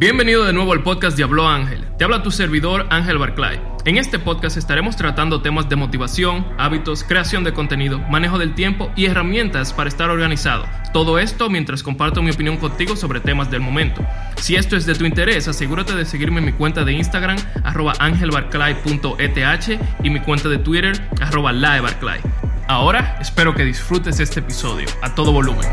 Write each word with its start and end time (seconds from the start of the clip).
Bienvenido 0.00 0.46
de 0.46 0.54
nuevo 0.54 0.72
al 0.72 0.82
podcast 0.82 1.14
Diablo 1.14 1.46
Ángel. 1.46 1.84
Te 1.98 2.04
habla 2.04 2.22
tu 2.22 2.30
servidor 2.30 2.86
Ángel 2.88 3.18
Barclay. 3.18 3.60
En 3.84 3.98
este 3.98 4.18
podcast 4.18 4.56
estaremos 4.56 4.96
tratando 4.96 5.42
temas 5.42 5.68
de 5.68 5.76
motivación, 5.76 6.46
hábitos, 6.56 7.04
creación 7.04 7.44
de 7.44 7.52
contenido, 7.52 7.98
manejo 7.98 8.38
del 8.38 8.54
tiempo 8.54 8.90
y 8.96 9.04
herramientas 9.04 9.74
para 9.74 9.90
estar 9.90 10.08
organizado. 10.08 10.64
Todo 10.94 11.18
esto 11.18 11.50
mientras 11.50 11.82
comparto 11.82 12.22
mi 12.22 12.30
opinión 12.30 12.56
contigo 12.56 12.96
sobre 12.96 13.20
temas 13.20 13.50
del 13.50 13.60
momento. 13.60 14.02
Si 14.36 14.56
esto 14.56 14.74
es 14.74 14.86
de 14.86 14.94
tu 14.94 15.04
interés, 15.04 15.48
asegúrate 15.48 15.94
de 15.94 16.06
seguirme 16.06 16.38
en 16.38 16.46
mi 16.46 16.52
cuenta 16.52 16.82
de 16.82 16.94
Instagram, 16.94 17.36
arroba 17.62 17.92
angelbarclay.eth 17.98 19.80
y 20.02 20.08
mi 20.08 20.20
cuenta 20.20 20.48
de 20.48 20.56
Twitter, 20.56 20.98
arroba 21.20 21.52
laebarclay. 21.52 22.20
Ahora 22.68 23.18
espero 23.20 23.54
que 23.54 23.66
disfrutes 23.66 24.18
este 24.18 24.40
episodio 24.40 24.86
a 25.02 25.14
todo 25.14 25.30
volumen. 25.30 25.68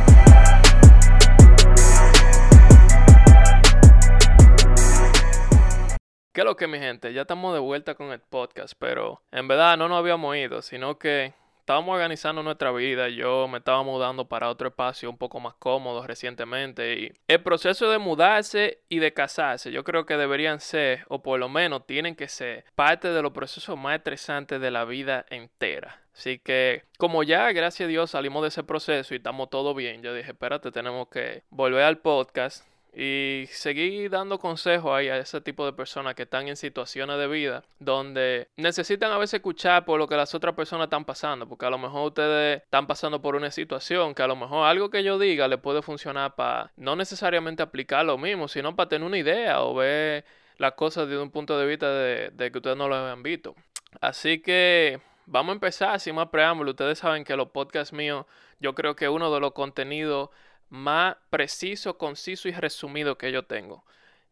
¿Qué 6.38 6.44
lo 6.44 6.56
que 6.56 6.68
mi 6.68 6.78
gente? 6.78 7.14
Ya 7.14 7.22
estamos 7.22 7.52
de 7.56 7.60
vuelta 7.60 7.96
con 7.96 8.12
el 8.12 8.20
podcast, 8.20 8.76
pero 8.78 9.24
en 9.32 9.48
verdad 9.48 9.76
no 9.76 9.88
nos 9.88 9.98
habíamos 9.98 10.38
ido, 10.38 10.62
sino 10.62 11.00
que 11.00 11.34
estábamos 11.62 11.96
organizando 11.96 12.44
nuestra 12.44 12.72
vida. 12.72 13.10
Yo 13.10 13.48
me 13.48 13.58
estaba 13.58 13.82
mudando 13.82 14.30
para 14.30 14.48
otro 14.48 14.68
espacio 14.68 15.10
un 15.10 15.18
poco 15.18 15.40
más 15.40 15.56
cómodo 15.56 16.06
recientemente. 16.06 16.94
Y 16.94 17.12
el 17.28 17.42
proceso 17.42 17.90
de 17.90 17.98
mudarse 17.98 18.84
y 18.88 19.00
de 19.00 19.14
casarse, 19.14 19.72
yo 19.72 19.84
creo 19.84 20.06
que 20.06 20.16
deberían 20.16 20.60
ser, 20.60 21.06
o 21.08 21.24
por 21.24 21.40
lo 21.40 21.50
menos 21.50 21.88
tienen 21.88 22.16
que 22.16 22.28
ser, 22.28 22.66
parte 22.76 23.08
de 23.08 23.24
los 23.24 23.32
procesos 23.32 23.76
más 23.76 23.96
estresantes 23.96 24.62
de 24.62 24.70
la 24.70 24.86
vida 24.86 25.26
entera. 25.32 26.04
Así 26.14 26.38
que, 26.38 26.84
como 27.00 27.24
ya, 27.24 27.52
gracias 27.52 27.88
a 27.88 27.90
Dios, 27.90 28.12
salimos 28.12 28.44
de 28.44 28.50
ese 28.50 28.64
proceso 28.64 29.16
y 29.16 29.18
estamos 29.18 29.50
todo 29.50 29.74
bien, 29.74 30.04
yo 30.04 30.14
dije, 30.14 30.34
espérate, 30.34 30.70
tenemos 30.70 31.08
que 31.08 31.42
volver 31.50 31.82
al 31.82 31.98
podcast 31.98 32.64
y 33.00 33.46
seguí 33.52 34.08
dando 34.08 34.40
consejos 34.40 34.92
ahí 34.92 35.08
a 35.08 35.18
ese 35.18 35.40
tipo 35.40 35.68
de 35.68 35.74
personas 35.74 36.16
que 36.16 36.24
están 36.24 36.48
en 36.48 36.56
situaciones 36.56 37.20
de 37.20 37.28
vida 37.28 37.64
donde 37.78 38.48
necesitan 38.58 39.12
a 39.12 39.20
veces 39.20 39.36
escuchar 39.36 39.86
por 39.86 40.00
lo 40.00 40.08
que 40.08 40.16
las 40.16 40.34
otras 40.34 40.56
personas 40.56 40.86
están 40.86 41.06
pasando, 41.06 41.48
porque 41.48 41.68
a 41.68 41.70
lo 41.70 41.78
mejor 41.78 42.08
ustedes 42.08 42.64
están 42.64 42.88
pasando 42.88 43.22
por 43.22 43.36
una 43.36 43.52
situación 43.52 44.16
que 44.16 44.24
a 44.24 44.28
lo 44.28 44.36
mejor 44.36 44.66
algo 44.66 44.90
que 44.90 45.04
yo 45.04 45.20
diga 45.20 45.48
le 45.48 45.60
puede 45.60 45.84
funcionar 45.84 46.34
para 46.34 46.72
no 46.76 46.96
necesariamente 46.96 47.62
aplicar 47.62 48.04
lo 48.04 48.18
mismo, 48.18 48.48
sino 48.48 48.76
para 48.76 48.90
tener 48.90 49.06
una 49.06 49.20
idea 49.20 49.62
o 49.62 49.76
ver 49.76 50.26
las 50.58 50.72
cosas 50.72 51.08
desde 51.08 51.22
un 51.22 51.30
punto 51.30 51.60
de 51.60 51.68
vista 51.68 51.94
de, 51.94 52.32
de 52.32 52.52
que 52.52 52.58
ustedes 52.58 52.78
no 52.78 52.88
lo 52.88 52.96
habían 52.96 53.22
visto. 53.22 53.54
Así 54.02 54.42
que 54.42 55.00
vamos 55.28 55.52
a 55.52 55.54
empezar 55.54 56.00
sin 56.00 56.16
más 56.16 56.30
preámbulo. 56.30 56.72
Ustedes 56.72 56.98
saben 56.98 57.24
que 57.24 57.36
los 57.36 57.50
podcasts 57.50 57.94
míos, 57.94 58.26
yo 58.60 58.74
creo 58.74 58.96
que 58.96 59.08
uno 59.08 59.32
de 59.32 59.40
los 59.40 59.52
contenidos 59.52 60.30
más 60.70 61.16
preciso, 61.30 61.98
conciso 61.98 62.48
y 62.48 62.52
resumido 62.52 63.18
que 63.18 63.32
yo 63.32 63.44
tengo. 63.44 63.84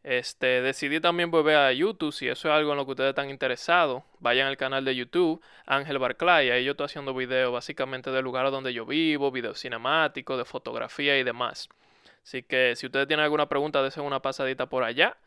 Este, 0.03 0.61
decidí 0.61 0.99
también 0.99 1.31
volver 1.31 1.55
a 1.57 1.73
YouTube, 1.73 2.13
si 2.13 2.27
eso 2.27 2.47
es 2.47 2.53
algo 2.53 2.71
en 2.71 2.77
lo 2.77 2.85
que 2.85 2.91
ustedes 2.91 3.09
están 3.09 3.31
interesados, 3.31 4.03
vayan 4.19 4.47
al 4.47 4.55
canal 4.55 4.85
de 4.85 4.95
YouTube, 4.95 5.41
Ángel 5.65 5.97
Barclay, 5.97 6.51
ahí 6.51 6.63
yo 6.63 6.71
estoy 6.71 6.85
haciendo 6.85 7.15
videos 7.15 7.51
básicamente 7.51 8.11
del 8.11 8.23
lugar 8.23 8.51
donde 8.51 8.71
yo 8.71 8.85
vivo, 8.85 9.31
videos 9.31 9.59
cinemáticos, 9.59 10.37
de 10.37 10.45
fotografía 10.45 11.17
y 11.17 11.23
demás. 11.23 11.69
Así 12.23 12.43
que 12.43 12.75
si 12.75 12.85
ustedes 12.85 13.07
tienen 13.07 13.23
alguna 13.23 13.47
pregunta, 13.49 13.81
desen 13.81 14.03
una 14.03 14.21
pasadita 14.21 14.67
por 14.67 14.83
allá. 14.83 15.17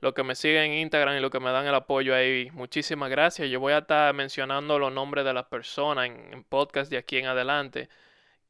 Los 0.00 0.12
que 0.12 0.22
me 0.22 0.34
siguen 0.34 0.72
en 0.72 0.78
Instagram 0.80 1.16
y 1.16 1.20
los 1.20 1.30
que 1.30 1.40
me 1.40 1.50
dan 1.50 1.66
el 1.66 1.74
apoyo 1.74 2.14
ahí, 2.14 2.50
muchísimas 2.52 3.08
gracias. 3.08 3.48
Yo 3.48 3.60
voy 3.60 3.72
a 3.72 3.78
estar 3.78 4.12
mencionando 4.14 4.78
los 4.78 4.92
nombres 4.92 5.24
de 5.24 5.32
las 5.32 5.46
personas 5.46 6.06
en, 6.06 6.32
en 6.32 6.44
podcast 6.44 6.90
de 6.90 6.98
aquí 6.98 7.16
en 7.16 7.26
adelante 7.26 7.88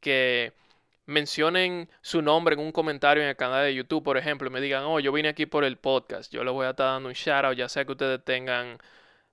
que 0.00 0.52
mencionen 1.06 1.88
su 2.02 2.22
nombre 2.22 2.54
en 2.54 2.60
un 2.60 2.72
comentario 2.72 3.22
en 3.22 3.28
el 3.28 3.36
canal 3.36 3.64
de 3.64 3.74
YouTube, 3.74 4.02
por 4.04 4.18
ejemplo, 4.18 4.48
y 4.48 4.50
me 4.52 4.60
digan, 4.60 4.84
oh, 4.84 5.00
yo 5.00 5.12
vine 5.12 5.28
aquí 5.28 5.46
por 5.46 5.64
el 5.64 5.76
podcast, 5.78 6.32
yo 6.32 6.44
les 6.44 6.52
voy 6.52 6.66
a 6.66 6.70
estar 6.70 6.86
dando 6.86 7.08
un 7.08 7.14
shout 7.14 7.44
out, 7.44 7.56
ya 7.56 7.68
sea 7.68 7.84
que 7.84 7.92
ustedes 7.92 8.24
tengan 8.24 8.78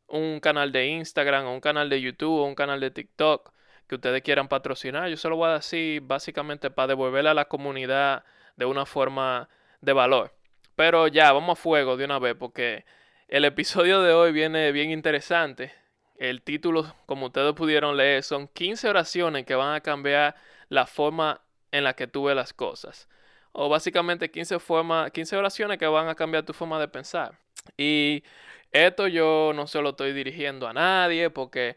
un 0.08 0.40
canal 0.40 0.72
de 0.72 0.88
Instagram, 0.88 1.46
o 1.48 1.54
un 1.54 1.62
canal 1.62 1.90
de 1.90 2.02
YouTube, 2.02 2.42
o 2.42 2.46
un 2.46 2.56
canal 2.56 2.80
de 2.80 2.92
TikTok 2.92 3.52
que 3.88 3.96
ustedes 3.96 4.22
quieran 4.22 4.48
patrocinar, 4.48 5.10
yo 5.10 5.18
se 5.18 5.30
lo 5.30 5.36
voy 5.36 5.50
a 5.50 5.54
decir 5.56 6.02
básicamente 6.02 6.70
para 6.72 6.88
devolverle 6.88 7.30
a 7.32 7.34
la 7.34 7.46
comunidad 7.46 8.24
de 8.56 8.66
una 8.66 8.86
forma 8.86 9.50
de 9.82 9.94
valor. 9.94 10.34
Pero 10.76 11.08
ya, 11.08 11.32
vamos 11.32 11.60
a 11.60 11.62
fuego 11.62 11.98
de 11.98 12.06
una 12.06 12.20
vez, 12.20 12.36
porque 12.36 12.86
el 13.28 13.46
episodio 13.46 14.02
de 14.02 14.14
hoy 14.14 14.32
viene 14.32 14.72
bien 14.72 14.92
interesante. 14.92 15.74
El 16.18 16.42
título, 16.42 16.96
como 17.06 17.28
ustedes 17.28 17.54
pudieron 17.54 17.98
leer, 17.98 18.24
son 18.24 18.48
15 18.48 18.90
oraciones 18.90 19.46
que 19.46 19.56
van 19.56 19.76
a 19.76 19.82
cambiar 19.82 20.36
la 20.70 20.86
forma 20.86 21.42
en 21.74 21.84
la 21.84 21.96
que 21.96 22.08
tú 22.08 22.26
ves 22.26 22.36
las 22.36 22.54
cosas. 22.54 23.10
O 23.52 23.68
básicamente 23.68 24.32
15, 24.32 24.58
15 25.12 25.38
oraciones 25.38 25.78
que 25.78 25.88
van 25.88 26.08
a 26.08 26.16
cambiar 26.16 26.46
tu 26.46 26.54
forma 26.54 26.80
de 26.80 26.88
pensar. 26.88 27.38
Y 27.78 28.24
esto 28.72 29.08
yo 29.08 29.52
no 29.56 29.68
se 29.68 29.82
lo 29.82 29.90
estoy 29.90 30.14
dirigiendo 30.14 30.68
a 30.68 30.74
nadie 30.74 31.30
porque 31.30 31.76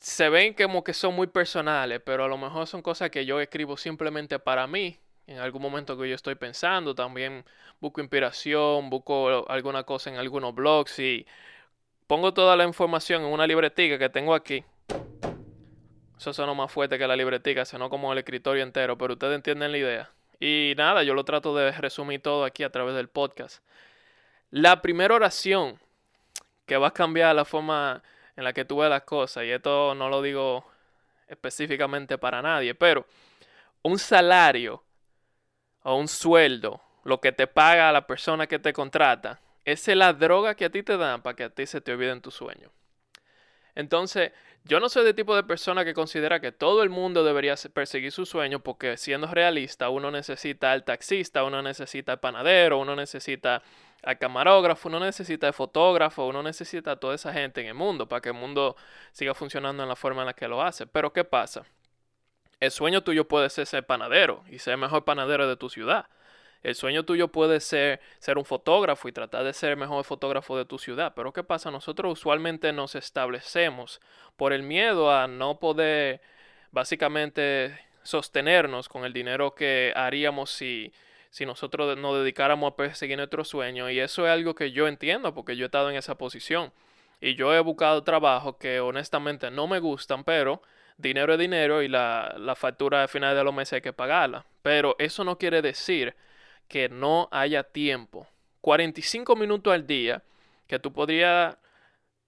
se 0.00 0.28
ven 0.28 0.54
como 0.54 0.84
que 0.84 0.92
son 0.92 1.14
muy 1.14 1.28
personales, 1.28 2.00
pero 2.04 2.24
a 2.24 2.28
lo 2.28 2.36
mejor 2.36 2.66
son 2.66 2.82
cosas 2.82 3.10
que 3.10 3.24
yo 3.26 3.40
escribo 3.40 3.76
simplemente 3.76 4.38
para 4.38 4.66
mí. 4.66 4.98
En 5.26 5.38
algún 5.38 5.62
momento 5.62 5.96
que 5.98 6.08
yo 6.08 6.14
estoy 6.14 6.34
pensando, 6.36 6.94
también 6.94 7.44
busco 7.80 8.00
inspiración, 8.00 8.90
busco 8.90 9.48
alguna 9.50 9.84
cosa 9.84 10.10
en 10.10 10.16
algunos 10.16 10.54
blogs 10.54 10.98
y 10.98 11.26
pongo 12.06 12.34
toda 12.34 12.56
la 12.56 12.64
información 12.64 13.22
en 13.22 13.28
una 13.32 13.46
libretica 13.46 13.98
que 13.98 14.08
tengo 14.08 14.34
aquí 14.34 14.64
eso 16.18 16.32
suena 16.32 16.52
más 16.52 16.70
fuerte 16.72 16.98
que 16.98 17.06
la 17.06 17.14
libretica, 17.14 17.64
sino 17.64 17.88
como 17.88 18.12
el 18.12 18.18
escritorio 18.18 18.64
entero, 18.64 18.98
pero 18.98 19.12
ustedes 19.12 19.36
entienden 19.36 19.70
la 19.70 19.78
idea. 19.78 20.10
Y 20.40 20.74
nada, 20.76 21.04
yo 21.04 21.14
lo 21.14 21.24
trato 21.24 21.54
de 21.54 21.70
resumir 21.72 22.20
todo 22.20 22.44
aquí 22.44 22.64
a 22.64 22.70
través 22.70 22.96
del 22.96 23.08
podcast. 23.08 23.62
La 24.50 24.82
primera 24.82 25.14
oración 25.14 25.78
que 26.66 26.76
va 26.76 26.88
a 26.88 26.92
cambiar 26.92 27.36
la 27.36 27.44
forma 27.44 28.02
en 28.36 28.42
la 28.42 28.52
que 28.52 28.64
tú 28.64 28.78
ves 28.78 28.90
las 28.90 29.02
cosas, 29.02 29.44
y 29.44 29.50
esto 29.50 29.94
no 29.94 30.08
lo 30.08 30.20
digo 30.20 30.64
específicamente 31.28 32.18
para 32.18 32.42
nadie, 32.42 32.74
pero 32.74 33.06
un 33.82 33.98
salario 33.98 34.82
o 35.82 35.94
un 35.94 36.08
sueldo, 36.08 36.80
lo 37.04 37.20
que 37.20 37.30
te 37.30 37.46
paga 37.46 37.92
la 37.92 38.06
persona 38.06 38.48
que 38.48 38.58
te 38.58 38.72
contrata, 38.72 39.40
es 39.64 39.86
la 39.88 40.12
droga 40.12 40.56
que 40.56 40.64
a 40.64 40.70
ti 40.70 40.82
te 40.82 40.96
dan 40.96 41.22
para 41.22 41.36
que 41.36 41.44
a 41.44 41.50
ti 41.50 41.64
se 41.66 41.80
te 41.80 41.92
olviden 41.92 42.20
tus 42.20 42.34
sueños. 42.34 42.72
Entonces, 43.74 44.32
yo 44.64 44.80
no 44.80 44.88
soy 44.88 45.04
de 45.04 45.14
tipo 45.14 45.34
de 45.34 45.42
persona 45.44 45.84
que 45.84 45.94
considera 45.94 46.40
que 46.40 46.52
todo 46.52 46.82
el 46.82 46.90
mundo 46.90 47.24
debería 47.24 47.54
perseguir 47.72 48.12
su 48.12 48.26
sueño 48.26 48.60
porque 48.60 48.96
siendo 48.96 49.26
realista 49.26 49.88
uno 49.88 50.10
necesita 50.10 50.72
al 50.72 50.84
taxista, 50.84 51.44
uno 51.44 51.62
necesita 51.62 52.12
al 52.12 52.20
panadero, 52.20 52.78
uno 52.78 52.94
necesita 52.94 53.62
al 54.02 54.18
camarógrafo, 54.18 54.88
uno 54.88 55.00
necesita 55.00 55.46
al 55.46 55.54
fotógrafo, 55.54 56.26
uno 56.26 56.42
necesita 56.42 56.92
a 56.92 56.96
toda 56.96 57.14
esa 57.14 57.32
gente 57.32 57.60
en 57.60 57.68
el 57.68 57.74
mundo 57.74 58.08
para 58.08 58.20
que 58.20 58.28
el 58.28 58.34
mundo 58.34 58.76
siga 59.12 59.34
funcionando 59.34 59.82
en 59.82 59.88
la 59.88 59.96
forma 59.96 60.22
en 60.22 60.26
la 60.26 60.34
que 60.34 60.48
lo 60.48 60.62
hace. 60.62 60.86
Pero 60.86 61.12
¿qué 61.12 61.24
pasa? 61.24 61.64
El 62.60 62.70
sueño 62.70 63.02
tuyo 63.02 63.26
puede 63.26 63.50
ser 63.50 63.66
ser 63.66 63.86
panadero 63.86 64.44
y 64.50 64.58
ser 64.58 64.74
el 64.74 64.80
mejor 64.80 65.04
panadero 65.04 65.48
de 65.48 65.56
tu 65.56 65.70
ciudad. 65.70 66.08
El 66.62 66.74
sueño 66.74 67.04
tuyo 67.04 67.28
puede 67.28 67.60
ser 67.60 68.00
ser 68.18 68.38
un 68.38 68.44
fotógrafo 68.44 69.08
y 69.08 69.12
tratar 69.12 69.44
de 69.44 69.52
ser 69.52 69.70
el 69.70 69.76
mejor 69.76 70.04
fotógrafo 70.04 70.56
de 70.56 70.64
tu 70.64 70.78
ciudad. 70.78 71.12
Pero 71.14 71.32
¿qué 71.32 71.44
pasa? 71.44 71.70
Nosotros 71.70 72.12
usualmente 72.12 72.72
nos 72.72 72.94
establecemos 72.94 74.00
por 74.36 74.52
el 74.52 74.62
miedo 74.62 75.12
a 75.12 75.28
no 75.28 75.58
poder 75.58 76.20
básicamente 76.72 77.78
sostenernos 78.02 78.88
con 78.88 79.04
el 79.04 79.12
dinero 79.12 79.54
que 79.54 79.92
haríamos 79.94 80.50
si, 80.50 80.92
si 81.30 81.46
nosotros 81.46 81.96
nos 81.96 82.18
dedicáramos 82.18 82.72
a 82.72 82.76
perseguir 82.76 83.16
nuestro 83.18 83.44
sueño. 83.44 83.88
Y 83.90 84.00
eso 84.00 84.26
es 84.26 84.32
algo 84.32 84.54
que 84.54 84.72
yo 84.72 84.88
entiendo 84.88 85.34
porque 85.34 85.56
yo 85.56 85.64
he 85.64 85.66
estado 85.66 85.90
en 85.90 85.96
esa 85.96 86.16
posición. 86.16 86.72
Y 87.20 87.34
yo 87.34 87.54
he 87.54 87.60
buscado 87.60 88.04
trabajo 88.04 88.58
que 88.58 88.80
honestamente 88.80 89.50
no 89.50 89.66
me 89.66 89.80
gustan, 89.80 90.24
pero 90.24 90.62
dinero 90.98 91.34
es 91.34 91.38
dinero 91.38 91.82
y 91.82 91.88
la, 91.88 92.34
la 92.38 92.54
factura 92.54 93.02
al 93.02 93.08
final 93.08 93.36
de 93.36 93.44
los 93.44 93.54
meses 93.54 93.74
hay 93.74 93.80
que 93.80 93.92
pagarla. 93.92 94.44
Pero 94.62 94.96
eso 94.98 95.24
no 95.24 95.38
quiere 95.38 95.62
decir 95.62 96.14
que 96.68 96.88
no 96.88 97.28
haya 97.30 97.64
tiempo. 97.64 98.26
45 98.60 99.36
minutos 99.36 99.72
al 99.72 99.86
día 99.86 100.22
que 100.66 100.78
tú 100.78 100.92
podrías 100.92 101.56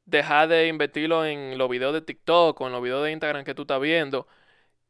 dejar 0.07 0.49
de 0.49 0.67
invertirlo 0.69 1.25
en 1.25 1.59
los 1.59 1.69
videos 1.69 1.93
de 1.93 2.01
TikTok 2.01 2.61
o 2.61 2.67
en 2.67 2.73
los 2.73 2.83
videos 2.83 3.05
de 3.05 3.13
Instagram 3.13 3.45
que 3.45 3.55
tú 3.55 3.63
estás 3.63 3.81
viendo 3.81 4.27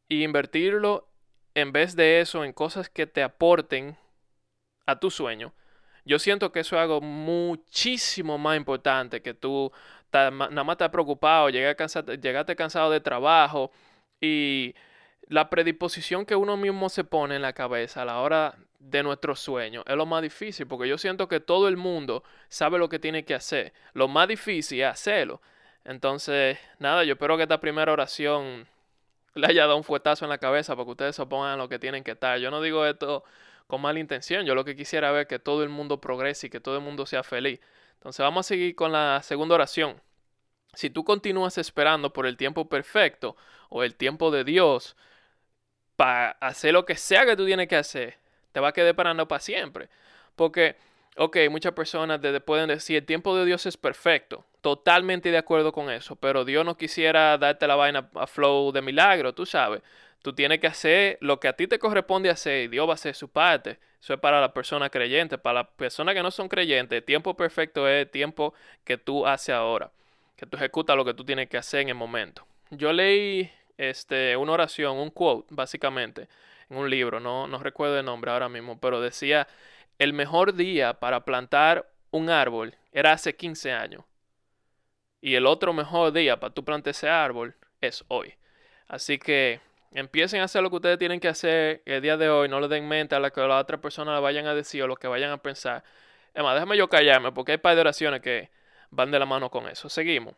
y 0.08 0.22
invertirlo 0.24 1.08
en 1.54 1.72
vez 1.72 1.96
de 1.96 2.20
eso 2.20 2.44
en 2.44 2.52
cosas 2.52 2.88
que 2.88 3.06
te 3.06 3.22
aporten 3.22 3.96
a 4.86 4.98
tu 4.98 5.10
sueño. 5.10 5.52
Yo 6.04 6.18
siento 6.18 6.52
que 6.52 6.60
eso 6.60 6.76
es 6.76 6.82
algo 6.82 7.00
muchísimo 7.00 8.38
más 8.38 8.56
importante 8.56 9.22
que 9.22 9.34
tú 9.34 9.70
nada 10.12 10.30
más 10.30 10.74
estás 10.74 10.88
preocupado, 10.90 11.50
llegaste 11.50 12.56
cansado 12.56 12.90
de 12.90 13.00
trabajo 13.00 13.70
y 14.20 14.74
la 15.28 15.50
predisposición 15.50 16.26
que 16.26 16.34
uno 16.34 16.56
mismo 16.56 16.88
se 16.88 17.04
pone 17.04 17.36
en 17.36 17.42
la 17.42 17.52
cabeza 17.52 18.02
a 18.02 18.04
la 18.04 18.20
hora 18.20 18.58
de 18.80 19.02
nuestro 19.02 19.36
sueño 19.36 19.84
es 19.86 19.94
lo 19.94 20.06
más 20.06 20.22
difícil, 20.22 20.66
porque 20.66 20.88
yo 20.88 20.98
siento 20.98 21.28
que 21.28 21.38
todo 21.38 21.68
el 21.68 21.76
mundo 21.76 22.24
sabe 22.48 22.78
lo 22.78 22.88
que 22.88 22.98
tiene 22.98 23.24
que 23.24 23.34
hacer. 23.34 23.72
Lo 23.92 24.08
más 24.08 24.26
difícil 24.26 24.80
es 24.80 24.86
hacerlo. 24.88 25.40
Entonces, 25.84 26.58
nada, 26.78 27.04
yo 27.04 27.12
espero 27.12 27.36
que 27.36 27.44
esta 27.44 27.60
primera 27.60 27.92
oración 27.92 28.66
le 29.34 29.46
haya 29.46 29.62
dado 29.62 29.76
un 29.76 29.84
fuetazo 29.84 30.24
en 30.24 30.30
la 30.30 30.38
cabeza 30.38 30.74
para 30.74 30.84
que 30.86 30.90
ustedes 30.92 31.16
se 31.16 31.26
pongan 31.26 31.58
lo 31.58 31.68
que 31.68 31.78
tienen 31.78 32.02
que 32.02 32.12
estar. 32.12 32.38
Yo 32.38 32.50
no 32.50 32.60
digo 32.60 32.84
esto 32.86 33.24
con 33.66 33.80
mala 33.82 34.00
intención. 34.00 34.44
Yo 34.46 34.54
lo 34.54 34.64
que 34.64 34.76
quisiera 34.76 35.12
ver 35.12 35.26
que 35.26 35.38
todo 35.38 35.62
el 35.62 35.68
mundo 35.68 36.00
progrese 36.00 36.48
y 36.48 36.50
que 36.50 36.60
todo 36.60 36.76
el 36.76 36.82
mundo 36.82 37.06
sea 37.06 37.22
feliz. 37.22 37.60
Entonces 37.94 38.24
vamos 38.24 38.46
a 38.46 38.48
seguir 38.48 38.74
con 38.74 38.92
la 38.92 39.20
segunda 39.22 39.54
oración. 39.54 40.00
Si 40.74 40.90
tú 40.90 41.04
continúas 41.04 41.58
esperando 41.58 42.12
por 42.12 42.26
el 42.26 42.36
tiempo 42.36 42.68
perfecto 42.68 43.36
o 43.68 43.82
el 43.82 43.94
tiempo 43.96 44.30
de 44.30 44.44
Dios 44.44 44.96
para 45.96 46.30
hacer 46.40 46.72
lo 46.72 46.86
que 46.86 46.96
sea 46.96 47.26
que 47.26 47.36
tú 47.36 47.44
tienes 47.44 47.68
que 47.68 47.76
hacer, 47.76 48.18
te 48.52 48.60
va 48.60 48.68
a 48.68 48.72
quedar 48.72 48.88
esperando 48.88 49.26
para 49.28 49.40
siempre. 49.40 49.88
Porque, 50.36 50.76
ok, 51.16 51.36
muchas 51.50 51.72
personas 51.72 52.20
pueden 52.44 52.68
decir, 52.68 52.96
el 52.96 53.06
tiempo 53.06 53.36
de 53.36 53.44
Dios 53.44 53.66
es 53.66 53.76
perfecto. 53.76 54.44
Totalmente 54.60 55.30
de 55.30 55.38
acuerdo 55.38 55.72
con 55.72 55.90
eso. 55.90 56.16
Pero 56.16 56.44
Dios 56.44 56.64
no 56.64 56.76
quisiera 56.76 57.38
darte 57.38 57.66
la 57.66 57.76
vaina 57.76 58.10
a 58.14 58.26
flow 58.26 58.72
de 58.72 58.82
milagro, 58.82 59.34
tú 59.34 59.46
sabes. 59.46 59.82
Tú 60.22 60.34
tienes 60.34 60.60
que 60.60 60.66
hacer 60.66 61.16
lo 61.20 61.40
que 61.40 61.48
a 61.48 61.54
ti 61.54 61.66
te 61.66 61.78
corresponde 61.78 62.28
hacer 62.28 62.64
y 62.64 62.68
Dios 62.68 62.86
va 62.86 62.92
a 62.92 62.94
hacer 62.94 63.14
su 63.14 63.28
parte. 63.28 63.78
Eso 64.02 64.14
es 64.14 64.20
para 64.20 64.40
la 64.40 64.52
persona 64.52 64.90
creyente. 64.90 65.38
Para 65.38 65.62
las 65.62 65.68
personas 65.76 66.14
que 66.14 66.22
no 66.22 66.30
son 66.30 66.48
creyentes, 66.48 66.98
el 66.98 67.04
tiempo 67.04 67.34
perfecto 67.36 67.88
es 67.88 68.06
el 68.06 68.10
tiempo 68.10 68.54
que 68.84 68.98
tú 68.98 69.26
haces 69.26 69.54
ahora. 69.54 69.90
Que 70.36 70.46
tú 70.46 70.56
ejecutas 70.56 70.96
lo 70.96 71.04
que 71.04 71.14
tú 71.14 71.24
tienes 71.24 71.48
que 71.48 71.56
hacer 71.56 71.80
en 71.80 71.90
el 71.90 71.94
momento. 71.94 72.46
Yo 72.70 72.92
leí 72.92 73.50
este, 73.80 74.36
una 74.36 74.52
oración, 74.52 74.98
un 74.98 75.10
quote, 75.10 75.48
básicamente, 75.50 76.22
en 76.22 76.28
un 76.70 76.88
libro, 76.88 77.20
no, 77.20 77.46
no 77.46 77.58
recuerdo 77.58 77.98
el 77.98 78.04
nombre 78.04 78.30
ahora 78.30 78.48
mismo, 78.48 78.80
pero 78.80 79.00
decía, 79.00 79.48
el 79.98 80.12
mejor 80.12 80.54
día 80.54 80.94
para 80.94 81.24
plantar 81.24 81.90
un 82.10 82.30
árbol 82.30 82.74
era 82.92 83.12
hace 83.12 83.36
15 83.36 83.72
años. 83.72 84.04
Y 85.20 85.34
el 85.34 85.46
otro 85.46 85.72
mejor 85.72 86.12
día 86.12 86.40
para 86.40 86.54
tú 86.54 86.64
plantar 86.64 86.92
ese 86.92 87.08
árbol 87.08 87.54
es 87.80 88.04
hoy. 88.08 88.34
Así 88.88 89.18
que 89.18 89.60
empiecen 89.92 90.40
a 90.40 90.44
hacer 90.44 90.62
lo 90.62 90.70
que 90.70 90.76
ustedes 90.76 90.98
tienen 90.98 91.20
que 91.20 91.28
hacer 91.28 91.82
el 91.84 92.00
día 92.00 92.16
de 92.16 92.30
hoy. 92.30 92.48
No 92.48 92.60
le 92.60 92.68
den 92.68 92.88
mente 92.88 93.14
a 93.14 93.20
lo 93.20 93.30
que 93.30 93.40
las 93.40 93.62
otras 93.62 93.80
personas 93.80 94.14
le 94.14 94.20
vayan 94.20 94.46
a 94.46 94.54
decir 94.54 94.82
o 94.82 94.86
lo 94.86 94.96
que 94.96 95.08
vayan 95.08 95.30
a 95.30 95.36
pensar. 95.38 95.84
Es 96.32 96.42
más, 96.42 96.54
déjame 96.54 96.76
yo 96.76 96.88
callarme 96.88 97.32
porque 97.32 97.52
hay 97.52 97.58
par 97.58 97.74
de 97.74 97.82
oraciones 97.82 98.20
que 98.20 98.50
van 98.90 99.10
de 99.10 99.18
la 99.18 99.26
mano 99.26 99.50
con 99.50 99.68
eso. 99.68 99.88
Seguimos. 99.88 100.34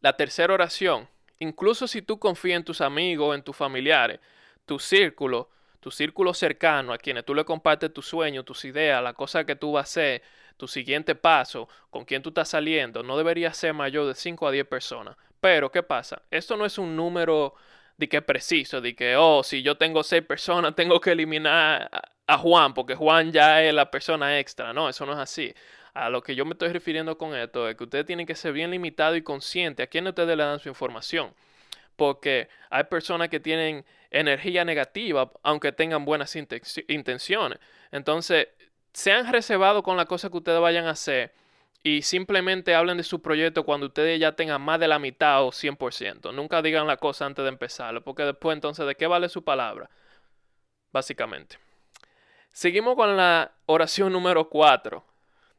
La 0.00 0.16
tercera 0.16 0.52
oración. 0.52 1.08
Incluso 1.38 1.86
si 1.86 2.02
tú 2.02 2.18
confías 2.18 2.56
en 2.56 2.64
tus 2.64 2.80
amigos, 2.80 3.34
en 3.34 3.42
tus 3.42 3.56
familiares, 3.56 4.20
tu 4.66 4.78
círculo, 4.78 5.48
tu 5.80 5.90
círculo 5.90 6.34
cercano 6.34 6.92
a 6.92 6.98
quienes 6.98 7.24
tú 7.24 7.34
le 7.34 7.44
compartes 7.44 7.92
tus 7.92 8.06
sueños, 8.06 8.44
tus 8.44 8.64
ideas, 8.64 9.02
la 9.02 9.14
cosa 9.14 9.46
que 9.46 9.56
tú 9.56 9.72
vas 9.72 9.82
a 9.82 9.88
hacer, 9.88 10.22
tu 10.56 10.68
siguiente 10.68 11.14
paso, 11.14 11.68
con 11.90 12.04
quién 12.04 12.22
tú 12.22 12.30
estás 12.30 12.48
saliendo, 12.48 13.02
no 13.02 13.16
debería 13.16 13.52
ser 13.54 13.74
mayor 13.74 14.06
de 14.06 14.14
5 14.14 14.46
a 14.48 14.50
10 14.50 14.66
personas. 14.66 15.16
Pero, 15.40 15.70
¿qué 15.70 15.82
pasa? 15.82 16.22
Esto 16.30 16.56
no 16.56 16.66
es 16.66 16.78
un 16.78 16.96
número 16.96 17.54
de 17.96 18.08
que 18.08 18.22
preciso, 18.22 18.80
de 18.80 18.94
que, 18.94 19.16
oh, 19.16 19.42
si 19.42 19.62
yo 19.62 19.76
tengo 19.76 20.02
seis 20.02 20.22
personas, 20.22 20.74
tengo 20.76 21.00
que 21.00 21.12
eliminar 21.12 21.88
a, 22.26 22.38
Juan, 22.38 22.74
porque 22.74 22.94
Juan 22.94 23.32
ya 23.32 23.62
es 23.62 23.72
la 23.72 23.90
persona 23.90 24.38
extra. 24.38 24.72
No, 24.72 24.88
eso 24.88 25.06
no 25.06 25.12
es 25.12 25.18
así. 25.18 25.54
A 25.94 26.10
lo 26.10 26.22
que 26.22 26.34
yo 26.34 26.44
me 26.44 26.52
estoy 26.52 26.68
refiriendo 26.70 27.16
con 27.16 27.34
esto 27.34 27.68
es 27.68 27.76
que 27.76 27.84
ustedes 27.84 28.04
tienen 28.04 28.26
que 28.26 28.34
ser 28.34 28.52
bien 28.52 28.70
limitados 28.70 29.16
y 29.16 29.22
conscientes 29.22 29.84
a 29.84 29.86
quién 29.86 30.06
ustedes 30.06 30.36
le 30.36 30.44
dan 30.44 30.58
su 30.58 30.68
información. 30.68 31.32
Porque 31.96 32.48
hay 32.70 32.84
personas 32.84 33.28
que 33.28 33.40
tienen 33.40 33.84
energía 34.10 34.64
negativa, 34.64 35.32
aunque 35.42 35.72
tengan 35.72 36.04
buenas 36.04 36.36
intenciones. 36.36 37.58
Entonces, 37.90 38.48
sean 38.92 39.30
reservados 39.32 39.82
con 39.82 39.96
la 39.96 40.06
cosa 40.06 40.30
que 40.30 40.36
ustedes 40.36 40.60
vayan 40.60 40.86
a 40.86 40.90
hacer 40.90 41.34
y 41.82 42.02
simplemente 42.02 42.74
hablen 42.74 42.96
de 42.96 43.02
su 43.02 43.22
proyecto 43.22 43.64
cuando 43.64 43.86
ustedes 43.86 44.18
ya 44.18 44.32
tengan 44.32 44.60
más 44.60 44.80
de 44.80 44.88
la 44.88 44.98
mitad 44.98 45.44
o 45.44 45.52
100%. 45.52 46.32
Nunca 46.34 46.60
digan 46.62 46.86
la 46.86 46.96
cosa 46.96 47.26
antes 47.26 47.44
de 47.44 47.48
empezarlo, 47.48 48.02
porque 48.02 48.24
después 48.24 48.54
entonces, 48.54 48.86
¿de 48.86 48.94
qué 48.94 49.06
vale 49.06 49.28
su 49.28 49.44
palabra? 49.44 49.88
Básicamente. 50.92 51.58
Seguimos 52.50 52.96
con 52.96 53.16
la 53.16 53.52
oración 53.66 54.12
número 54.12 54.48
4. 54.48 55.04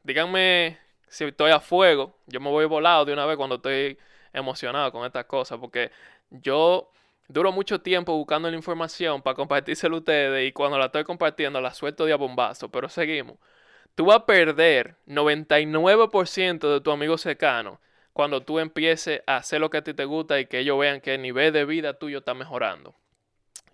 Díganme 0.02 0.78
si 1.06 1.24
estoy 1.24 1.52
a 1.52 1.60
fuego. 1.60 2.18
Yo 2.26 2.40
me 2.40 2.50
voy 2.50 2.66
volado 2.66 3.04
de 3.04 3.12
una 3.12 3.24
vez 3.24 3.36
cuando 3.36 3.56
estoy 3.56 3.96
emocionado 4.32 4.92
con 4.92 5.06
estas 5.06 5.24
cosas, 5.24 5.58
porque 5.58 5.90
yo 6.30 6.90
duro 7.28 7.52
mucho 7.52 7.80
tiempo 7.80 8.16
buscando 8.16 8.50
la 8.50 8.56
información 8.56 9.22
para 9.22 9.34
compartírsela 9.34 9.94
a 9.94 9.98
ustedes 9.98 10.48
y 10.48 10.52
cuando 10.52 10.78
la 10.78 10.86
estoy 10.86 11.04
compartiendo 11.04 11.60
la 11.60 11.74
suelto 11.74 12.06
de 12.06 12.12
a 12.12 12.16
bombazo, 12.16 12.70
pero 12.70 12.88
seguimos 12.88 13.38
tú 13.98 14.04
vas 14.04 14.18
a 14.18 14.26
perder 14.26 14.94
99% 15.06 16.72
de 16.72 16.80
tu 16.80 16.92
amigo 16.92 17.18
cercano 17.18 17.80
cuando 18.12 18.44
tú 18.44 18.60
empieces 18.60 19.22
a 19.26 19.38
hacer 19.38 19.60
lo 19.60 19.70
que 19.70 19.78
a 19.78 19.82
ti 19.82 19.92
te 19.92 20.04
gusta 20.04 20.38
y 20.38 20.46
que 20.46 20.60
ellos 20.60 20.78
vean 20.78 21.00
que 21.00 21.14
el 21.16 21.22
nivel 21.22 21.52
de 21.52 21.64
vida 21.64 21.94
tuyo 21.94 22.18
está 22.18 22.32
mejorando. 22.32 22.94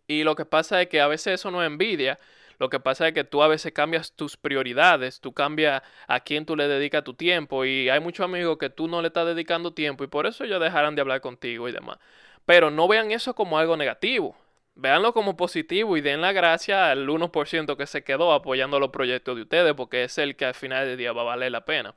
Y 0.06 0.24
lo 0.24 0.34
que 0.34 0.46
pasa 0.46 0.80
es 0.80 0.88
que 0.88 1.02
a 1.02 1.08
veces 1.08 1.40
eso 1.40 1.50
no 1.50 1.62
es 1.62 1.66
envidia, 1.66 2.18
lo 2.58 2.70
que 2.70 2.80
pasa 2.80 3.06
es 3.06 3.12
que 3.12 3.24
tú 3.24 3.42
a 3.42 3.48
veces 3.48 3.72
cambias 3.74 4.12
tus 4.12 4.38
prioridades, 4.38 5.20
tú 5.20 5.34
cambias 5.34 5.82
a 6.06 6.20
quién 6.20 6.46
tú 6.46 6.56
le 6.56 6.68
dedicas 6.68 7.04
tu 7.04 7.12
tiempo 7.12 7.66
y 7.66 7.90
hay 7.90 8.00
muchos 8.00 8.24
amigos 8.24 8.56
que 8.56 8.70
tú 8.70 8.88
no 8.88 9.02
le 9.02 9.08
estás 9.08 9.26
dedicando 9.26 9.74
tiempo 9.74 10.04
y 10.04 10.06
por 10.06 10.26
eso 10.26 10.44
ellos 10.44 10.58
dejarán 10.58 10.94
de 10.94 11.02
hablar 11.02 11.20
contigo 11.20 11.68
y 11.68 11.72
demás. 11.72 11.98
Pero 12.46 12.70
no 12.70 12.88
vean 12.88 13.10
eso 13.10 13.34
como 13.34 13.58
algo 13.58 13.76
negativo 13.76 14.36
véanlo 14.74 15.12
como 15.12 15.36
positivo 15.36 15.96
y 15.96 16.00
den 16.00 16.20
la 16.20 16.32
gracia 16.32 16.90
al 16.90 17.08
1% 17.08 17.76
que 17.76 17.86
se 17.86 18.02
quedó 18.02 18.32
apoyando 18.32 18.80
los 18.80 18.90
proyectos 18.90 19.36
de 19.36 19.42
ustedes, 19.42 19.74
porque 19.74 20.04
es 20.04 20.18
el 20.18 20.36
que 20.36 20.46
al 20.46 20.54
final 20.54 20.86
del 20.86 20.96
día 20.96 21.12
va 21.12 21.22
a 21.22 21.24
valer 21.24 21.52
la 21.52 21.64
pena. 21.64 21.94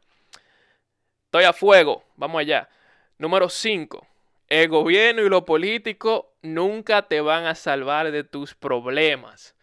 Estoy 1.26 1.44
a 1.44 1.54
fuego, 1.54 2.04
vamos 2.16 2.40
allá. 2.40 2.70
Número 3.18 3.50
5. 3.50 4.06
El 4.50 4.70
gobierno 4.70 5.24
y 5.24 5.30
lo 5.30 5.44
político 5.46 6.34
nunca 6.42 7.02
te 7.08 7.20
van 7.20 7.46
a 7.46 7.56
salvar 7.56 8.12
de 8.12 8.24
tus 8.24 8.54
problemas. 8.54 9.56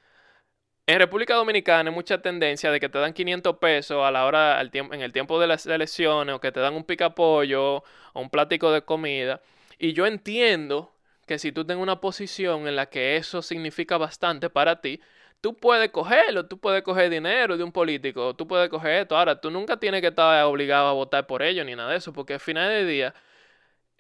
En 0.87 0.99
República 0.99 1.35
Dominicana 1.35 1.89
hay 1.89 1.95
mucha 1.95 2.21
tendencia 2.21 2.71
de 2.71 2.79
que 2.79 2.91
te 2.91 2.99
dan 2.99 3.15
500 3.15 3.57
pesos 3.57 4.05
a 4.05 4.11
la 4.11 4.27
hora, 4.27 4.61
en 4.61 5.01
el 5.01 5.13
tiempo 5.13 5.41
de 5.41 5.47
las 5.47 5.65
elecciones, 5.65 6.35
o 6.35 6.41
que 6.41 6.53
te 6.53 6.61
dan 6.61 6.75
un 6.75 6.85
picapollo 6.85 7.77
o 7.77 8.21
un 8.21 8.29
plático 8.29 8.71
de 8.71 8.83
comida. 8.83 9.41
Y 9.85 9.93
yo 9.93 10.07
entiendo 10.07 10.95
que 11.27 11.39
si 11.39 11.53
tú 11.53 11.67
tengas 11.67 11.83
una 11.83 12.01
posición 12.01 12.67
en 12.67 12.75
la 12.75 12.87
que 12.87 13.19
eso 13.19 13.43
significa 13.43 13.99
bastante 13.99 14.49
para 14.49 14.81
ti, 14.81 14.99
tú 15.43 15.59
puedes 15.59 15.91
cogerlo, 15.91 16.47
tú 16.47 16.59
puedes 16.59 16.83
coger 16.83 17.11
dinero 17.11 17.59
de 17.59 17.65
un 17.65 17.71
político, 17.71 18.35
tú 18.35 18.47
puedes 18.49 18.71
coger 18.71 19.03
esto. 19.03 19.15
Ahora, 19.15 19.39
tú 19.39 19.51
nunca 19.51 19.77
tienes 19.77 20.01
que 20.01 20.07
estar 20.07 20.43
obligado 20.47 20.87
a 20.89 20.95
votar 20.95 21.27
por 21.27 21.43
ellos 21.43 21.67
ni 21.67 21.77
nada 21.77 21.91
de 21.91 21.99
eso, 21.99 22.15
porque 22.15 22.33
al 22.33 22.41
final 22.41 22.71
del 22.71 22.89
día, 22.89 23.15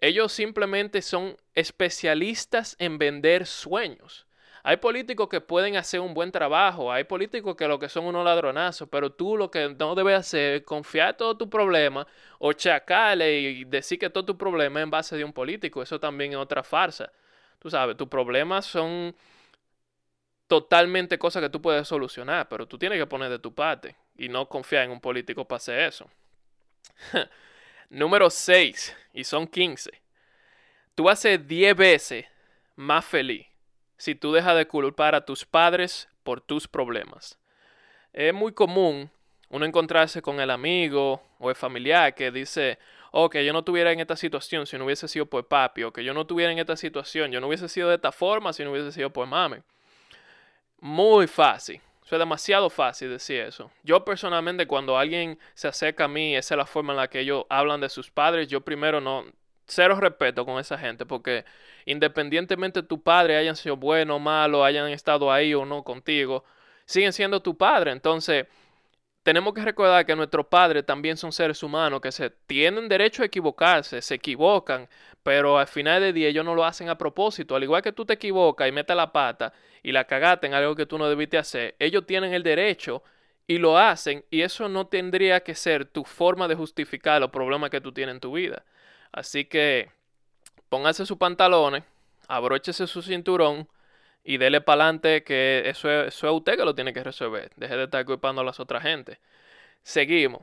ellos 0.00 0.32
simplemente 0.32 1.02
son 1.02 1.36
especialistas 1.54 2.76
en 2.78 2.96
vender 2.96 3.44
sueños. 3.44 4.23
Hay 4.66 4.78
políticos 4.78 5.28
que 5.28 5.42
pueden 5.42 5.76
hacer 5.76 6.00
un 6.00 6.14
buen 6.14 6.32
trabajo, 6.32 6.90
hay 6.90 7.04
políticos 7.04 7.54
que 7.54 7.68
lo 7.68 7.78
que 7.78 7.90
son 7.90 8.06
unos 8.06 8.24
ladronazos, 8.24 8.88
pero 8.88 9.12
tú 9.12 9.36
lo 9.36 9.50
que 9.50 9.68
no 9.78 9.94
debes 9.94 10.18
hacer 10.18 10.54
es 10.54 10.62
confiar 10.62 11.18
todo 11.18 11.36
tu 11.36 11.50
problema 11.50 12.06
o 12.38 12.50
chacarle 12.54 13.40
y 13.40 13.64
decir 13.64 13.98
que 13.98 14.08
todo 14.08 14.24
tu 14.24 14.38
problema 14.38 14.80
es 14.80 14.84
en 14.84 14.90
base 14.90 15.18
de 15.18 15.24
un 15.24 15.34
político. 15.34 15.82
Eso 15.82 16.00
también 16.00 16.32
es 16.32 16.38
otra 16.38 16.62
farsa. 16.62 17.12
Tú 17.58 17.68
sabes, 17.68 17.94
tus 17.98 18.08
problemas 18.08 18.64
son 18.64 19.14
totalmente 20.46 21.18
cosas 21.18 21.42
que 21.42 21.50
tú 21.50 21.60
puedes 21.60 21.86
solucionar, 21.86 22.48
pero 22.48 22.66
tú 22.66 22.78
tienes 22.78 22.98
que 22.98 23.06
poner 23.06 23.28
de 23.28 23.38
tu 23.38 23.54
parte 23.54 23.96
y 24.16 24.30
no 24.30 24.48
confiar 24.48 24.84
en 24.84 24.92
un 24.92 25.00
político 25.00 25.44
para 25.46 25.58
hacer 25.58 25.80
eso. 25.80 26.08
Número 27.90 28.30
6, 28.30 28.96
y 29.12 29.24
son 29.24 29.46
15. 29.46 29.90
Tú 30.94 31.04
vas 31.04 31.18
a 31.18 31.22
ser 31.22 31.46
10 31.46 31.76
veces 31.76 32.24
más 32.76 33.04
feliz 33.04 33.53
si 33.96 34.14
tú 34.14 34.32
dejas 34.32 34.56
de 34.56 34.66
culpar 34.66 35.14
a 35.14 35.24
tus 35.24 35.44
padres 35.44 36.08
por 36.22 36.40
tus 36.40 36.68
problemas. 36.68 37.38
Es 38.12 38.32
muy 38.32 38.52
común 38.52 39.10
uno 39.50 39.66
encontrarse 39.66 40.20
con 40.20 40.40
el 40.40 40.50
amigo 40.50 41.22
o 41.38 41.50
el 41.50 41.54
familiar 41.54 42.14
que 42.14 42.32
dice, 42.32 42.78
oh, 43.12 43.30
que 43.30 43.44
yo 43.44 43.52
no 43.52 43.62
tuviera 43.62 43.92
en 43.92 44.00
esta 44.00 44.16
situación 44.16 44.66
si 44.66 44.76
no 44.76 44.84
hubiese 44.84 45.06
sido 45.06 45.26
por 45.26 45.46
papi, 45.46 45.84
o 45.84 45.92
que 45.92 46.02
yo 46.02 46.12
no 46.12 46.26
tuviera 46.26 46.50
en 46.50 46.58
esta 46.58 46.76
situación, 46.76 47.30
yo 47.30 47.40
no 47.40 47.46
hubiese 47.46 47.68
sido 47.68 47.88
de 47.88 47.94
esta 47.94 48.10
forma 48.10 48.52
si 48.52 48.64
no 48.64 48.72
hubiese 48.72 48.90
sido 48.90 49.10
por 49.10 49.28
mami. 49.28 49.58
Muy 50.80 51.28
fácil. 51.28 51.80
es 52.02 52.10
demasiado 52.18 52.68
fácil 52.68 53.10
decir 53.10 53.42
eso. 53.42 53.70
Yo 53.84 54.04
personalmente 54.04 54.66
cuando 54.66 54.98
alguien 54.98 55.38
se 55.54 55.68
acerca 55.68 56.04
a 56.04 56.08
mí, 56.08 56.34
esa 56.34 56.54
es 56.54 56.58
la 56.58 56.66
forma 56.66 56.92
en 56.92 56.96
la 56.96 57.08
que 57.08 57.20
ellos 57.20 57.44
hablan 57.48 57.80
de 57.80 57.88
sus 57.88 58.10
padres, 58.10 58.48
yo 58.48 58.60
primero 58.62 59.00
no, 59.00 59.24
cero 59.66 59.96
respeto 60.00 60.44
con 60.44 60.58
esa 60.58 60.78
gente, 60.78 61.06
porque 61.06 61.44
independientemente 61.86 62.82
tu 62.82 63.02
padre 63.02 63.36
hayan 63.36 63.56
sido 63.56 63.76
bueno 63.76 64.16
o 64.16 64.18
malo, 64.18 64.64
hayan 64.64 64.88
estado 64.90 65.32
ahí 65.32 65.54
o 65.54 65.64
no 65.64 65.84
contigo, 65.84 66.44
siguen 66.86 67.12
siendo 67.12 67.40
tu 67.42 67.56
padre. 67.56 67.92
Entonces, 67.92 68.46
tenemos 69.24 69.54
que 69.54 69.62
recordar 69.62 70.04
que 70.04 70.14
nuestros 70.14 70.46
padres 70.46 70.84
también 70.84 71.16
son 71.16 71.32
seres 71.32 71.62
humanos 71.62 72.00
que 72.02 72.12
se 72.12 72.28
tienen 72.30 72.88
derecho 72.88 73.22
a 73.22 73.26
equivocarse, 73.26 74.02
se 74.02 74.16
equivocan, 74.16 74.88
pero 75.22 75.58
al 75.58 75.66
final 75.66 76.02
del 76.02 76.12
día 76.14 76.28
ellos 76.28 76.44
no 76.44 76.54
lo 76.54 76.64
hacen 76.64 76.90
a 76.90 76.98
propósito. 76.98 77.56
Al 77.56 77.62
igual 77.62 77.82
que 77.82 77.92
tú 77.92 78.04
te 78.04 78.12
equivocas 78.14 78.68
y 78.68 78.72
metes 78.72 78.94
la 78.94 79.12
pata 79.12 79.54
y 79.82 79.92
la 79.92 80.04
cagaste 80.04 80.46
en 80.46 80.54
algo 80.54 80.76
que 80.76 80.84
tú 80.84 80.98
no 80.98 81.08
debiste 81.08 81.38
hacer, 81.38 81.74
ellos 81.78 82.06
tienen 82.06 82.34
el 82.34 82.42
derecho 82.42 83.02
y 83.46 83.58
lo 83.58 83.78
hacen 83.78 84.24
y 84.30 84.42
eso 84.42 84.68
no 84.68 84.86
tendría 84.88 85.40
que 85.40 85.54
ser 85.54 85.86
tu 85.86 86.04
forma 86.04 86.46
de 86.46 86.54
justificar 86.54 87.20
los 87.20 87.30
problemas 87.30 87.70
que 87.70 87.80
tú 87.80 87.92
tienes 87.92 88.14
en 88.14 88.20
tu 88.20 88.32
vida. 88.32 88.64
Así 89.14 89.44
que 89.44 89.90
póngase 90.68 91.06
sus 91.06 91.18
pantalones, 91.18 91.84
abróchese 92.26 92.88
su 92.88 93.00
cinturón 93.00 93.68
y 94.24 94.38
dele 94.38 94.60
para 94.60 94.82
adelante 94.82 95.22
que 95.22 95.62
eso 95.66 95.88
es, 95.88 96.08
eso 96.08 96.26
es 96.26 96.32
usted 96.32 96.56
que 96.56 96.64
lo 96.64 96.74
tiene 96.74 96.92
que 96.92 97.04
resolver. 97.04 97.52
Deje 97.54 97.76
de 97.76 97.84
estar 97.84 98.04
culpando 98.04 98.40
a 98.40 98.44
las 98.44 98.58
otras 98.58 98.82
gente. 98.82 99.20
Seguimos. 99.84 100.42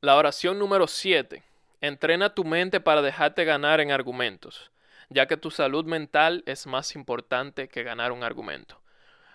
La 0.00 0.16
oración 0.16 0.58
número 0.58 0.86
7. 0.86 1.42
Entrena 1.82 2.34
tu 2.34 2.42
mente 2.42 2.80
para 2.80 3.02
dejarte 3.02 3.44
ganar 3.44 3.80
en 3.80 3.92
argumentos, 3.92 4.70
ya 5.10 5.26
que 5.26 5.36
tu 5.36 5.50
salud 5.50 5.84
mental 5.84 6.42
es 6.46 6.66
más 6.66 6.94
importante 6.94 7.68
que 7.68 7.82
ganar 7.82 8.12
un 8.12 8.22
argumento. 8.22 8.80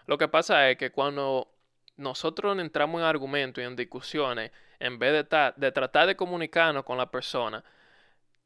Lo 0.07 0.17
que 0.17 0.27
pasa 0.27 0.71
es 0.71 0.77
que 0.77 0.89
cuando 0.89 1.51
nosotros 1.97 2.57
entramos 2.57 2.99
en 2.99 3.05
argumentos 3.05 3.63
y 3.63 3.67
en 3.67 3.75
discusiones, 3.75 4.49
en 4.79 4.97
vez 4.97 5.29
de, 5.29 5.53
de 5.55 5.71
tratar 5.71 6.07
de 6.07 6.15
comunicarnos 6.15 6.83
con 6.83 6.97
la 6.97 7.11
persona, 7.11 7.63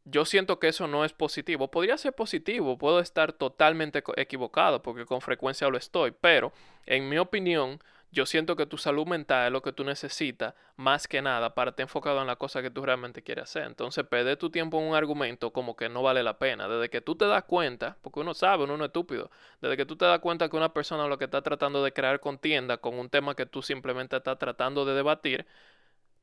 yo 0.05 0.25
siento 0.25 0.59
que 0.59 0.69
eso 0.69 0.87
no 0.87 1.05
es 1.05 1.13
positivo. 1.13 1.69
Podría 1.69 1.97
ser 1.97 2.13
positivo, 2.13 2.77
puedo 2.77 2.99
estar 2.99 3.33
totalmente 3.33 4.03
equivocado 4.17 4.81
porque 4.81 5.05
con 5.05 5.21
frecuencia 5.21 5.69
lo 5.69 5.77
estoy, 5.77 6.11
pero 6.11 6.51
en 6.85 7.09
mi 7.09 7.17
opinión, 7.17 7.79
yo 8.11 8.25
siento 8.25 8.55
que 8.55 8.65
tu 8.65 8.77
salud 8.77 9.05
mental 9.05 9.47
es 9.47 9.51
lo 9.51 9.61
que 9.61 9.71
tú 9.71 9.83
necesitas 9.83 10.55
más 10.77 11.07
que 11.07 11.21
nada 11.21 11.53
para 11.53 11.69
estar 11.71 11.83
enfocado 11.83 12.21
en 12.21 12.27
la 12.27 12.37
cosa 12.37 12.61
que 12.61 12.71
tú 12.71 12.83
realmente 12.83 13.21
quieres 13.21 13.43
hacer. 13.43 13.63
Entonces, 13.63 14.03
perder 14.05 14.37
tu 14.37 14.49
tiempo 14.49 14.79
en 14.79 14.87
un 14.87 14.95
argumento 14.95 15.51
como 15.51 15.75
que 15.75 15.89
no 15.89 16.01
vale 16.01 16.23
la 16.23 16.39
pena. 16.39 16.67
Desde 16.67 16.89
que 16.89 17.01
tú 17.01 17.15
te 17.15 17.25
das 17.25 17.43
cuenta, 17.43 17.97
porque 18.01 18.19
uno 18.19 18.33
sabe, 18.33 18.63
uno 18.63 18.77
no 18.77 18.85
es 18.85 18.89
estúpido, 18.89 19.29
desde 19.61 19.77
que 19.77 19.85
tú 19.85 19.95
te 19.95 20.05
das 20.05 20.19
cuenta 20.19 20.49
que 20.49 20.57
una 20.57 20.73
persona 20.73 21.07
lo 21.07 21.19
que 21.19 21.25
está 21.25 21.41
tratando 21.43 21.83
de 21.83 21.93
crear 21.93 22.19
contienda 22.19 22.77
con 22.77 22.97
un 22.97 23.09
tema 23.09 23.35
que 23.35 23.45
tú 23.45 23.61
simplemente 23.61 24.17
estás 24.17 24.39
tratando 24.39 24.85
de 24.85 24.95
debatir, 24.95 25.45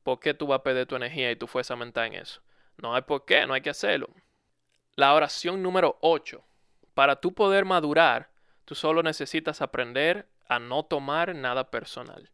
¿por 0.03 0.19
qué 0.19 0.33
tú 0.33 0.47
vas 0.47 0.59
a 0.59 0.63
perder 0.63 0.87
tu 0.87 0.95
energía 0.95 1.31
y 1.31 1.35
tu 1.37 1.47
fuerza 1.47 1.75
mental 1.77 2.07
en 2.07 2.15
eso? 2.15 2.41
No 2.77 2.95
hay 2.95 3.01
por 3.01 3.25
qué, 3.25 3.45
no 3.47 3.53
hay 3.53 3.61
que 3.61 3.69
hacerlo. 3.69 4.09
La 4.95 5.13
oración 5.13 5.61
número 5.61 5.97
8. 6.01 6.43
Para 6.93 7.17
tú 7.17 7.33
poder 7.33 7.65
madurar, 7.65 8.29
tú 8.65 8.75
solo 8.75 9.03
necesitas 9.03 9.61
aprender 9.61 10.27
a 10.47 10.59
no 10.59 10.83
tomar 10.83 11.35
nada 11.35 11.69
personal. 11.69 12.29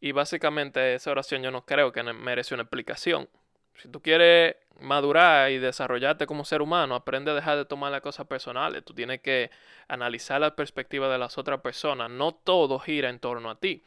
Y 0.00 0.12
básicamente 0.12 0.94
esa 0.94 1.10
oración 1.10 1.42
yo 1.42 1.50
no 1.50 1.64
creo 1.64 1.92
que 1.92 2.02
merece 2.02 2.54
una 2.54 2.62
explicación. 2.64 3.28
Si 3.76 3.88
tú 3.88 4.02
quieres 4.02 4.56
madurar 4.80 5.50
y 5.50 5.58
desarrollarte 5.58 6.26
como 6.26 6.44
ser 6.44 6.62
humano, 6.62 6.94
aprende 6.94 7.30
a 7.30 7.34
dejar 7.34 7.56
de 7.56 7.64
tomar 7.64 7.92
las 7.92 8.00
cosas 8.00 8.26
personales. 8.26 8.84
Tú 8.84 8.94
tienes 8.94 9.20
que 9.20 9.50
analizar 9.88 10.40
la 10.40 10.54
perspectiva 10.54 11.08
de 11.08 11.18
las 11.18 11.38
otras 11.38 11.60
personas. 11.60 12.10
No 12.10 12.32
todo 12.32 12.78
gira 12.78 13.08
en 13.08 13.18
torno 13.18 13.50
a 13.50 13.58
ti. 13.58 13.82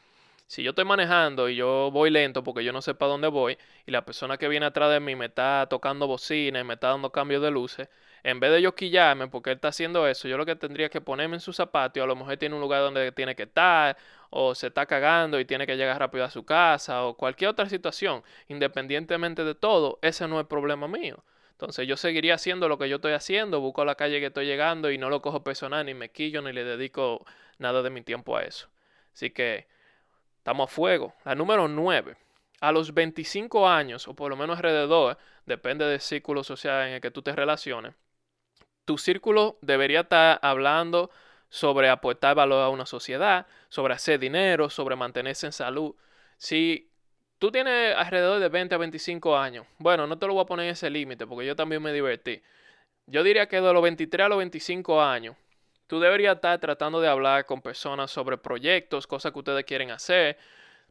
Si 0.51 0.63
yo 0.63 0.71
estoy 0.71 0.83
manejando 0.83 1.47
y 1.47 1.55
yo 1.55 1.91
voy 1.93 2.09
lento 2.09 2.43
porque 2.43 2.61
yo 2.65 2.73
no 2.73 2.81
sé 2.81 2.93
para 2.93 3.11
dónde 3.11 3.29
voy 3.29 3.57
y 3.85 3.91
la 3.91 4.03
persona 4.03 4.35
que 4.37 4.49
viene 4.49 4.65
atrás 4.65 4.91
de 4.91 4.99
mí 4.99 5.15
me 5.15 5.27
está 5.27 5.65
tocando 5.69 6.07
bocina 6.07 6.59
y 6.59 6.65
me 6.65 6.73
está 6.73 6.89
dando 6.89 7.09
cambios 7.09 7.41
de 7.41 7.49
luces, 7.49 7.87
en 8.21 8.41
vez 8.41 8.51
de 8.51 8.61
yo 8.61 8.75
quillarme 8.75 9.29
porque 9.29 9.51
él 9.51 9.55
está 9.55 9.69
haciendo 9.69 10.05
eso, 10.09 10.27
yo 10.27 10.37
lo 10.37 10.45
que 10.45 10.57
tendría 10.57 10.89
que 10.89 10.99
ponerme 10.99 11.37
en 11.37 11.39
su 11.39 11.53
zapato 11.53 12.03
a 12.03 12.05
lo 12.05 12.17
mejor 12.17 12.35
tiene 12.35 12.55
un 12.55 12.59
lugar 12.59 12.81
donde 12.81 13.13
tiene 13.13 13.33
que 13.33 13.43
estar 13.43 13.95
o 14.29 14.53
se 14.53 14.67
está 14.67 14.85
cagando 14.85 15.39
y 15.39 15.45
tiene 15.45 15.65
que 15.65 15.77
llegar 15.77 15.97
rápido 15.99 16.25
a 16.25 16.29
su 16.29 16.43
casa 16.43 17.05
o 17.05 17.15
cualquier 17.15 17.49
otra 17.51 17.69
situación, 17.69 18.21
independientemente 18.49 19.45
de 19.45 19.55
todo, 19.55 19.99
ese 20.01 20.27
no 20.27 20.37
es 20.41 20.47
problema 20.47 20.89
mío. 20.89 21.23
Entonces 21.51 21.87
yo 21.87 21.95
seguiría 21.95 22.33
haciendo 22.33 22.67
lo 22.67 22.77
que 22.77 22.89
yo 22.89 22.97
estoy 22.97 23.13
haciendo, 23.13 23.61
busco 23.61 23.85
la 23.85 23.95
calle 23.95 24.19
que 24.19 24.25
estoy 24.25 24.47
llegando 24.47 24.91
y 24.91 24.97
no 24.97 25.09
lo 25.09 25.21
cojo 25.21 25.45
personal, 25.45 25.85
ni 25.85 25.93
me 25.93 26.09
quillo, 26.09 26.41
ni 26.41 26.51
le 26.51 26.65
dedico 26.65 27.25
nada 27.57 27.81
de 27.83 27.89
mi 27.89 28.01
tiempo 28.01 28.35
a 28.35 28.43
eso. 28.43 28.67
Así 29.13 29.29
que 29.29 29.67
Estamos 30.41 30.71
a 30.71 30.73
fuego. 30.73 31.13
La 31.23 31.35
número 31.35 31.67
9. 31.67 32.17
A 32.61 32.71
los 32.71 32.95
25 32.95 33.69
años, 33.69 34.07
o 34.07 34.15
por 34.15 34.31
lo 34.31 34.35
menos 34.35 34.57
alrededor, 34.57 35.19
depende 35.45 35.85
del 35.85 35.99
círculo 35.99 36.43
social 36.43 36.87
en 36.87 36.95
el 36.95 37.01
que 37.01 37.11
tú 37.11 37.21
te 37.21 37.35
relaciones, 37.35 37.93
tu 38.83 38.97
círculo 38.97 39.59
debería 39.61 39.99
estar 39.99 40.39
hablando 40.41 41.11
sobre 41.49 41.89
aportar 41.89 42.33
valor 42.33 42.63
a 42.63 42.69
una 42.69 42.87
sociedad, 42.87 43.45
sobre 43.69 43.93
hacer 43.93 44.17
dinero, 44.17 44.71
sobre 44.71 44.95
mantenerse 44.95 45.45
en 45.45 45.51
salud. 45.51 45.93
Si 46.37 46.89
tú 47.37 47.51
tienes 47.51 47.95
alrededor 47.95 48.39
de 48.39 48.49
20 48.49 48.73
a 48.73 48.77
25 48.79 49.37
años, 49.37 49.67
bueno, 49.77 50.07
no 50.07 50.17
te 50.17 50.25
lo 50.25 50.33
voy 50.33 50.41
a 50.41 50.47
poner 50.47 50.65
en 50.65 50.71
ese 50.71 50.89
límite 50.89 51.27
porque 51.27 51.45
yo 51.45 51.55
también 51.55 51.83
me 51.83 51.93
divertí. 51.93 52.41
Yo 53.05 53.21
diría 53.21 53.47
que 53.47 53.61
de 53.61 53.73
los 53.73 53.83
23 53.83 54.25
a 54.25 54.29
los 54.29 54.39
25 54.39 55.03
años, 55.03 55.35
Tú 55.91 55.99
deberías 55.99 56.35
estar 56.35 56.57
tratando 56.57 57.01
de 57.01 57.09
hablar 57.09 57.45
con 57.45 57.61
personas 57.61 58.09
sobre 58.11 58.37
proyectos, 58.37 59.05
cosas 59.07 59.33
que 59.33 59.39
ustedes 59.39 59.65
quieren 59.65 59.91
hacer, 59.91 60.37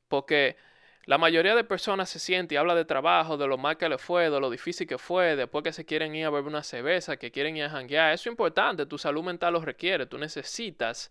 porque 0.08 0.58
la 1.06 1.16
mayoría 1.16 1.54
de 1.54 1.64
personas 1.64 2.10
se 2.10 2.18
siente 2.18 2.54
y 2.54 2.58
habla 2.58 2.74
de 2.74 2.84
trabajo, 2.84 3.38
de 3.38 3.46
lo 3.46 3.56
mal 3.56 3.78
que 3.78 3.88
le 3.88 3.96
fue, 3.96 4.28
de 4.28 4.38
lo 4.38 4.50
difícil 4.50 4.86
que 4.86 4.98
fue, 4.98 5.36
después 5.36 5.64
que 5.64 5.72
se 5.72 5.86
quieren 5.86 6.14
ir 6.14 6.26
a 6.26 6.28
beber 6.28 6.48
una 6.48 6.62
cerveza, 6.62 7.16
que 7.16 7.30
quieren 7.30 7.56
ir 7.56 7.64
a 7.64 7.70
janguear. 7.70 8.12
Eso 8.12 8.28
es 8.28 8.32
importante, 8.32 8.84
tu 8.84 8.98
salud 8.98 9.24
mental 9.24 9.54
lo 9.54 9.62
requiere, 9.62 10.04
tú 10.04 10.18
necesitas 10.18 11.10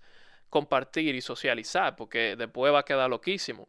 compartir 0.52 1.16
y 1.16 1.22
socializar, 1.22 1.96
porque 1.96 2.36
después 2.36 2.72
va 2.72 2.82
a 2.82 2.86
quedar 2.86 3.10
loquísimo. 3.10 3.68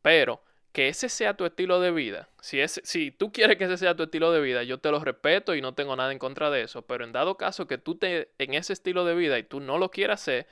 Pero 0.00 0.40
que 0.72 0.88
ese 0.88 1.08
sea 1.08 1.34
tu 1.34 1.44
estilo 1.46 1.80
de 1.80 1.90
vida, 1.90 2.28
si, 2.40 2.60
es, 2.60 2.80
si 2.84 3.10
tú 3.10 3.32
quieres 3.32 3.56
que 3.56 3.64
ese 3.64 3.78
sea 3.78 3.96
tu 3.96 4.04
estilo 4.04 4.32
de 4.32 4.40
vida, 4.40 4.62
yo 4.62 4.78
te 4.78 4.90
lo 4.90 5.00
respeto 5.00 5.54
y 5.54 5.60
no 5.60 5.74
tengo 5.74 5.96
nada 5.96 6.12
en 6.12 6.18
contra 6.18 6.50
de 6.50 6.62
eso, 6.62 6.82
pero 6.82 7.04
en 7.04 7.12
dado 7.12 7.36
caso 7.36 7.66
que 7.66 7.78
tú 7.78 7.96
te 7.96 8.30
en 8.38 8.54
ese 8.54 8.72
estilo 8.72 9.04
de 9.04 9.14
vida 9.14 9.38
y 9.38 9.42
tú 9.42 9.60
no 9.60 9.78
lo 9.78 9.90
quieras 9.90 10.22
hacer, 10.22 10.46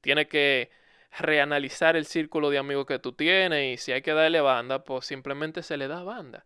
tienes 0.00 0.28
que 0.28 0.70
reanalizar 1.18 1.96
el 1.96 2.06
círculo 2.06 2.50
de 2.50 2.58
amigos 2.58 2.86
que 2.86 2.98
tú 2.98 3.12
tienes 3.12 3.74
y 3.74 3.82
si 3.82 3.92
hay 3.92 4.02
que 4.02 4.12
darle 4.12 4.40
banda, 4.40 4.84
pues 4.84 5.06
simplemente 5.06 5.62
se 5.62 5.76
le 5.76 5.88
da 5.88 6.02
banda. 6.02 6.44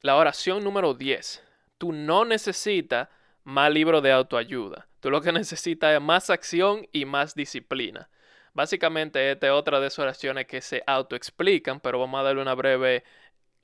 La 0.00 0.16
oración 0.16 0.62
número 0.62 0.94
10. 0.94 1.42
Tú 1.78 1.92
no 1.92 2.24
necesitas 2.24 3.08
más 3.44 3.72
libros 3.72 4.02
de 4.02 4.12
autoayuda. 4.12 4.86
Tú 5.00 5.10
lo 5.10 5.20
que 5.20 5.32
necesitas 5.32 5.94
es 5.94 6.00
más 6.00 6.30
acción 6.30 6.86
y 6.92 7.04
más 7.04 7.34
disciplina. 7.34 8.08
Básicamente, 8.56 9.32
esta 9.32 9.48
es 9.48 9.52
otra 9.52 9.80
de 9.80 9.88
esas 9.88 9.98
oraciones 9.98 10.46
que 10.46 10.62
se 10.62 10.82
autoexplican, 10.86 11.78
pero 11.78 11.98
vamos 11.98 12.18
a 12.18 12.22
darle 12.22 12.40
una 12.40 12.54
breve 12.54 13.04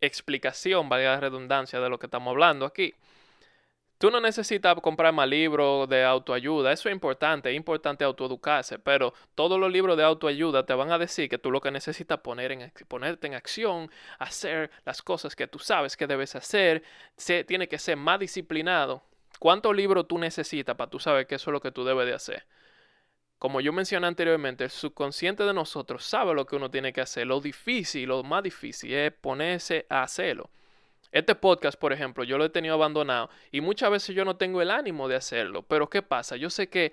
explicación, 0.03 0.91
valga 0.91 1.15
la 1.15 1.21
redundancia, 1.21 1.81
de 1.81 1.89
lo 1.89 1.99
que 1.99 2.09
estamos 2.09 2.31
hablando 2.31 2.67
aquí. 2.67 2.95
Tú 3.97 4.11
no 4.11 4.21
necesitas 4.21 4.79
comprar 4.83 5.15
más 5.15 5.27
libros 5.27 5.89
de 5.89 6.05
autoayuda, 6.05 6.73
eso 6.73 6.91
es 6.91 6.95
importante, 6.95 7.49
es 7.49 7.57
importante 7.57 8.05
autoeducarse, 8.05 8.79
pero 8.79 9.15
todos 9.35 9.59
los 9.59 9.73
libros 9.73 9.97
de 9.97 10.05
autoayuda 10.05 10.67
te 10.67 10.75
van 10.75 10.93
a 10.93 10.99
decir 10.99 11.31
que 11.31 11.39
tú 11.39 11.51
lo 11.51 11.63
que 11.63 11.71
necesitas 11.71 12.19
poner 12.21 12.71
ponerte 12.87 13.27
en 13.29 13.35
acción, 13.35 13.91
hacer 14.19 14.71
las 14.85 15.01
cosas 15.01 15.35
que 15.35 15.47
tú 15.47 15.59
sabes 15.59 15.97
que 15.97 16.07
debes 16.07 16.35
hacer, 16.35 16.83
se, 17.17 17.45
tiene 17.45 17.67
que 17.67 17.79
ser 17.79 17.97
más 17.97 18.21
disciplinado. 18.21 19.03
¿Cuántos 19.39 19.75
libros 19.75 20.07
tú 20.07 20.19
necesitas 20.19 20.77
para 20.77 20.91
tú 20.91 20.99
saber 20.99 21.27
que 21.27 21.37
eso 21.37 21.49
es 21.49 21.53
lo 21.55 21.61
que 21.63 21.73
tú 21.73 21.83
debes 21.83 22.07
de 22.07 22.13
hacer? 22.13 22.45
Como 23.43 23.61
yo 23.61 23.73
mencioné 23.73 24.07
anteriormente, 24.07 24.63
el 24.63 24.71
subconsciente 24.71 25.43
de 25.43 25.53
nosotros 25.53 26.05
sabe 26.05 26.33
lo 26.33 26.47
que 26.47 26.55
uno 26.55 26.71
tiene 26.71 26.93
que 26.93 27.01
hacer. 27.01 27.27
Lo 27.27 27.41
difícil, 27.41 28.09
lo 28.09 28.23
más 28.23 28.45
difícil 28.45 28.95
es 28.95 29.13
ponerse 29.13 29.85
a 29.89 30.05
hacerlo. 30.05 30.49
Este 31.11 31.35
podcast, 31.35 31.77
por 31.77 31.93
ejemplo, 31.93 32.23
yo 32.23 32.39
lo 32.39 32.45
he 32.45 32.51
tenido 32.51 32.75
abandonado 32.75 33.31
y 33.51 33.61
muchas 33.61 33.91
veces 33.91 34.15
yo 34.15 34.25
no 34.25 34.37
tengo 34.37 34.63
el 34.63 34.71
ánimo 34.71 35.09
de 35.09 35.17
hacerlo. 35.17 35.63
Pero 35.63 35.91
¿qué 35.91 36.03
pasa? 36.03 36.37
Yo 36.37 36.51
sé 36.51 36.69
que 36.69 36.93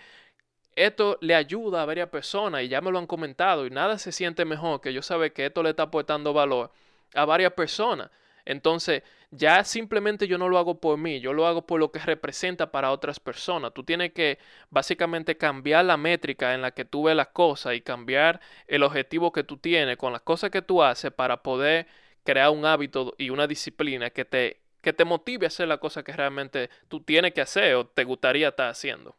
esto 0.76 1.20
le 1.22 1.36
ayuda 1.36 1.84
a 1.84 1.86
varias 1.86 2.10
personas 2.10 2.64
y 2.64 2.68
ya 2.68 2.82
me 2.82 2.90
lo 2.90 2.98
han 2.98 3.06
comentado 3.06 3.68
y 3.68 3.70
nada 3.70 4.00
se 4.00 4.12
siente 4.12 4.44
mejor 4.44 4.82
que 4.82 4.92
yo 4.92 5.04
saber 5.04 5.34
que 5.34 5.46
esto 5.46 5.62
le 5.62 5.70
está 5.70 5.84
aportando 5.84 6.34
valor 6.34 6.72
a 7.14 7.26
varias 7.26 7.54
personas. 7.54 8.10
Entonces, 8.44 9.04
ya 9.32 9.64
simplemente 9.64 10.28
yo 10.28 10.38
no 10.38 10.50
lo 10.50 10.58
hago 10.58 10.80
por 10.80 10.98
mí, 10.98 11.20
yo 11.20 11.34
lo 11.34 11.46
hago 11.46 11.66
por 11.66 11.80
lo 11.80 11.92
que 11.92 12.00
representa 12.00 12.72
para 12.72 12.92
otras 12.92 13.20
personas. 13.20 13.74
Tú 13.74 13.84
tienes 13.84 14.12
que 14.14 14.40
básicamente 14.70 15.38
cambiar 15.38 15.86
la 15.86 15.98
métrica 15.98 16.54
en 16.56 16.62
la 16.62 16.72
que 16.72 16.86
tú 16.86 17.04
ves 17.04 17.16
las 17.16 17.28
cosas 17.28 17.76
y 17.76 17.82
cambiar 17.82 18.42
el 18.68 18.84
objetivo 18.84 19.32
que 19.32 19.44
tú 19.44 19.58
tienes 19.58 19.98
con 19.98 20.14
las 20.14 20.22
cosas 20.22 20.50
que 20.50 20.62
tú 20.62 20.82
haces 20.82 21.12
para 21.12 21.44
poder 21.44 21.88
crear 22.24 22.50
un 22.50 22.66
hábito 22.66 23.14
y 23.18 23.30
una 23.30 23.48
disciplina 23.48 24.10
que 24.10 24.26
te, 24.26 24.62
que 24.82 24.94
te 24.94 25.06
motive 25.06 25.46
a 25.46 25.50
hacer 25.50 25.68
la 25.68 25.78
cosa 25.78 26.04
que 26.04 26.12
realmente 26.14 26.70
tú 26.88 27.02
tienes 27.02 27.34
que 27.34 27.42
hacer 27.42 27.76
o 27.76 27.86
te 27.86 28.04
gustaría 28.06 28.50
estar 28.50 28.70
haciendo. 28.70 29.16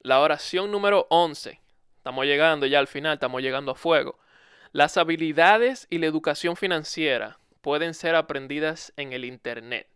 La 0.00 0.20
oración 0.20 0.70
número 0.72 1.06
11. 1.10 1.60
Estamos 1.98 2.26
llegando 2.26 2.66
ya 2.66 2.80
al 2.80 2.88
final, 2.88 3.14
estamos 3.14 3.42
llegando 3.42 3.72
a 3.72 3.74
fuego. 3.76 4.18
Las 4.72 4.96
habilidades 4.96 5.86
y 5.88 5.98
la 5.98 6.06
educación 6.06 6.56
financiera 6.56 7.38
pueden 7.64 7.94
ser 7.94 8.14
aprendidas 8.14 8.92
en 8.98 9.14
el 9.14 9.24
Internet. 9.24 9.88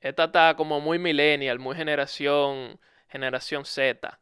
Esta 0.00 0.24
está 0.24 0.56
como 0.56 0.80
muy 0.80 0.98
millennial, 0.98 1.60
muy 1.60 1.76
generación, 1.76 2.80
generación 3.08 3.64
Z. 3.64 4.18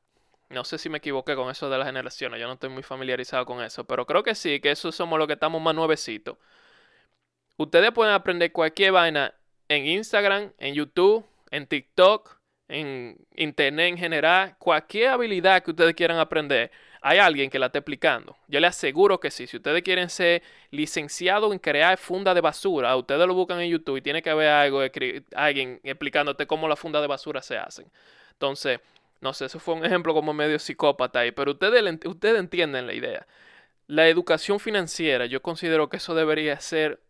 No 0.51 0.63
sé 0.63 0.77
si 0.77 0.91
me 0.91 0.99
equivoqué 0.99 1.35
con 1.35 1.51
eso 1.51 1.71
de 1.71 1.79
las 1.79 1.87
generaciones, 1.87 2.39
yo 2.39 2.47
no 2.47 2.53
estoy 2.53 2.69
muy 2.69 2.83
familiarizado 2.83 3.47
con 3.47 3.63
eso, 3.63 3.85
pero 3.85 4.05
creo 4.05 4.23
que 4.23 4.35
sí, 4.35 4.61
que 4.61 4.71
eso 4.71 4.93
somos 4.93 5.19
los 5.19 5.27
que 5.27 5.33
estamos 5.33 5.63
más 5.63 5.75
nuevecitos. 5.75 6.37
Ustedes 7.57 7.91
pueden 7.93 8.13
aprender 8.13 8.53
cualquier 8.53 8.93
vaina 8.93 9.33
en 9.69 9.87
Instagram, 9.87 10.53
en 10.59 10.75
YouTube, 10.75 11.25
en 11.51 11.67
TikTok, 11.67 12.39
en 12.69 13.17
Internet 13.35 13.89
en 13.89 13.97
general, 13.97 14.57
cualquier 14.59 15.09
habilidad 15.09 15.63
que 15.63 15.71
ustedes 15.71 15.95
quieran 15.95 16.19
aprender 16.19 16.71
hay 17.03 17.19
alguien 17.19 17.51
que 17.51 17.59
la 17.59 17.67
esté 17.67 17.79
explicando. 17.79 18.37
Yo 18.49 18.61
le 18.61 18.67
aseguro 18.69 19.19
que 19.21 19.31
sí. 19.31 19.47
Si 19.47 19.57
ustedes 19.57 19.83
quieren 19.83 20.09
ser 20.09 20.43
licenciados 20.71 21.53
en 21.53 21.59
crear 21.59 21.99
funda 21.99 22.33
de 22.35 22.41
basura, 22.41 22.97
ustedes 22.97 23.27
lo 23.27 23.35
buscan 23.35 23.61
en 23.61 23.71
YouTube 23.71 23.97
y 23.99 24.03
tiene 24.03 24.23
que 24.23 24.31
haber 24.31 24.49
algo, 24.49 24.81
alguien 25.35 25.81
explicándote 25.85 26.47
cómo 26.47 26.69
las 26.69 26.79
fundas 26.79 27.03
de 27.03 27.09
basura 27.09 27.43
se 27.43 27.59
hacen. 27.59 27.87
Entonces, 28.33 28.81
No 29.21 29.33
sé, 29.35 29.47
eso 29.47 29.61
fue 29.61 29.75
un 29.75 29.85
ejemplo 29.85 30.15
como 30.15 30.33
medio 30.35 30.59
psicópata 30.59 31.21
ahí, 31.21 31.33
pero 31.33 31.53
ustedes, 31.53 31.83
ustedes 32.07 32.39
entienden 32.41 32.87
la 32.89 32.95
idea. 32.95 33.27
La 33.89 34.09
educación 34.09 34.61
financiera, 34.61 35.27
yo 35.27 35.43
considero 35.43 35.89
que 35.89 35.99
eso 35.99 36.15
debería 36.15 36.59
ser 36.61 37.01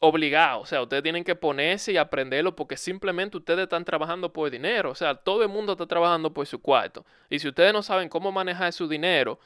obligado. 0.00 0.60
O 0.60 0.66
sea, 0.66 0.82
ustedes 0.82 1.02
tienen 1.02 1.24
que 1.24 1.36
ponerse 1.36 1.92
y 1.92 1.96
aprenderlo 1.96 2.56
porque 2.56 2.76
simplemente 2.76 3.36
ustedes 3.36 3.64
están 3.64 3.84
trabajando 3.84 4.32
por 4.32 4.50
dinero. 4.50 4.90
O 4.90 4.94
sea, 4.94 5.14
todo 5.14 5.42
el 5.42 5.48
mundo 5.48 5.72
está 5.72 5.86
trabajando 5.86 6.32
por 6.34 6.46
su 6.46 6.60
cuarto. 6.60 7.06
Y 7.28 7.38
si 7.38 7.48
ustedes 7.48 7.72
no 7.72 7.82
saben 7.82 8.08
cómo 8.08 8.32
manejar 8.32 8.72
su 8.72 8.88
dinero, 8.88 9.38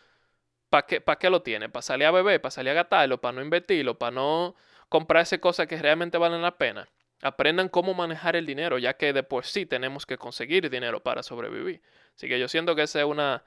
¿para 0.70 0.86
qué, 0.86 1.02
qué 1.20 1.30
lo 1.30 1.42
tienen? 1.42 1.70
¿Para 1.70 1.82
salir 1.82 2.06
a 2.06 2.10
beber? 2.12 2.40
¿Para 2.40 2.50
salir 2.50 2.70
a 2.70 2.74
gastarlo? 2.74 3.20
¿Para 3.20 3.32
no 3.36 3.42
invertirlo? 3.42 3.98
¿Para 3.98 4.12
no 4.12 4.54
comprarse 4.88 5.40
cosas 5.40 5.66
que 5.66 5.76
realmente 5.76 6.18
valen 6.18 6.42
la 6.42 6.56
pena? 6.56 6.88
Aprendan 7.22 7.68
cómo 7.68 7.94
manejar 7.94 8.36
el 8.36 8.46
dinero, 8.46 8.78
ya 8.78 8.94
que 8.96 9.12
de 9.12 9.22
por 9.22 9.46
sí 9.46 9.66
tenemos 9.66 10.06
que 10.06 10.18
conseguir 10.18 10.70
dinero 10.70 11.00
para 11.02 11.22
sobrevivir. 11.22 11.82
Así 12.16 12.28
que 12.28 12.38
yo 12.38 12.48
siento 12.48 12.76
que 12.76 12.82
esa 12.82 13.00
es 13.00 13.06
una 13.06 13.42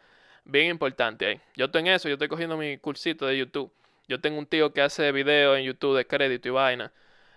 bien 0.46 0.68
importante 0.68 1.26
ahí. 1.26 1.42
Yo 1.56 1.66
estoy 1.66 1.82
en 1.82 1.88
eso, 1.88 2.10
yo 2.10 2.14
estoy 2.16 2.28
cogiendo 2.28 2.58
mi 2.58 2.78
cursito 2.80 3.28
de 3.28 3.38
YouTube. 3.38 3.72
Yo 4.08 4.22
tengo 4.22 4.40
un 4.40 4.46
tío 4.46 4.74
que 4.74 4.82
hace 4.82 5.12
videos 5.12 5.58
en 5.58 5.66
YouTube 5.66 5.98
de 5.98 6.08
crédito 6.08 6.48
y 6.48 6.52
vaina. 6.52 6.94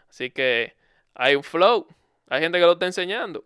Así 0.08 0.30
que 0.30 0.74
hay 1.14 1.34
un 1.34 1.42
flow. 1.42 1.86
Hay 2.28 2.40
gente 2.40 2.58
que 2.58 2.64
lo 2.64 2.72
está 2.72 2.86
enseñando. 2.86 3.44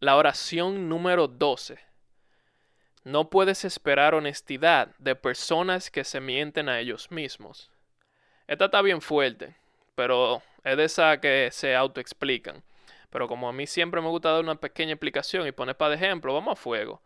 La 0.00 0.16
oración 0.16 0.88
número 0.88 1.28
12. 1.28 1.78
No 3.04 3.28
puedes 3.28 3.64
esperar 3.66 4.14
honestidad 4.14 4.88
de 4.98 5.14
personas 5.14 5.90
que 5.90 6.04
se 6.04 6.20
mienten 6.20 6.70
a 6.70 6.80
ellos 6.80 7.10
mismos. 7.10 7.70
Esta 8.46 8.66
está 8.66 8.80
bien 8.80 9.02
fuerte, 9.02 9.54
pero 9.94 10.42
es 10.64 10.76
de 10.78 10.84
esa 10.84 11.20
que 11.20 11.50
se 11.52 11.74
autoexplican. 11.74 12.62
Pero 13.10 13.28
como 13.28 13.48
a 13.48 13.52
mí 13.52 13.66
siempre 13.66 14.00
me 14.00 14.08
gusta 14.08 14.32
dar 14.32 14.40
una 14.40 14.54
pequeña 14.54 14.92
explicación 14.92 15.46
y 15.46 15.52
poner 15.52 15.76
para 15.76 15.94
ejemplo, 15.94 16.32
vamos 16.32 16.52
a 16.52 16.56
fuego. 16.60 17.02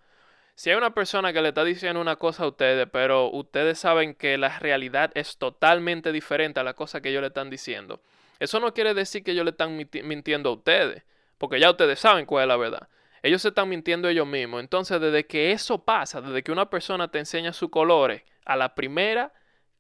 Si 0.59 0.71
hay 0.71 0.77
una 0.77 0.93
persona 0.93 1.33
que 1.33 1.41
le 1.41 1.51
está 1.51 1.63
diciendo 1.63 2.01
una 2.01 2.17
cosa 2.17 2.43
a 2.43 2.49
ustedes, 2.49 2.89
pero 2.91 3.31
ustedes 3.31 3.79
saben 3.79 4.17
que 4.17 4.37
la 4.39 4.59
realidad 4.59 5.13
es 5.15 5.37
totalmente 5.37 6.11
diferente 6.11 6.59
a 6.59 6.65
la 6.65 6.75
cosa 6.75 7.01
que 7.01 7.11
ellos 7.11 7.21
le 7.21 7.29
están 7.29 7.49
diciendo, 7.49 8.03
eso 8.41 8.59
no 8.59 8.75
quiere 8.75 8.93
decir 8.93 9.23
que 9.23 9.31
ellos 9.31 9.45
le 9.45 9.53
están 9.53 9.77
mintiendo 9.77 10.49
a 10.49 10.55
ustedes, 10.55 11.05
porque 11.39 11.61
ya 11.61 11.71
ustedes 11.71 12.01
saben 12.01 12.27
cuál 12.27 12.43
es 12.43 12.49
la 12.49 12.57
verdad. 12.57 12.89
Ellos 13.23 13.41
se 13.43 13.51
están 13.51 13.69
mintiendo 13.69 14.09
ellos 14.09 14.27
mismos. 14.27 14.59
Entonces, 14.59 15.01
desde 15.01 15.29
que 15.29 15.53
eso 15.53 15.85
pasa, 15.85 16.21
desde 16.21 16.43
que 16.43 16.51
una 16.51 16.69
persona 16.69 17.09
te 17.09 17.21
enseña 17.21 17.53
sus 17.53 17.71
colores, 17.71 18.25
a 18.45 18.57
la 18.57 18.75
primera, 18.75 19.33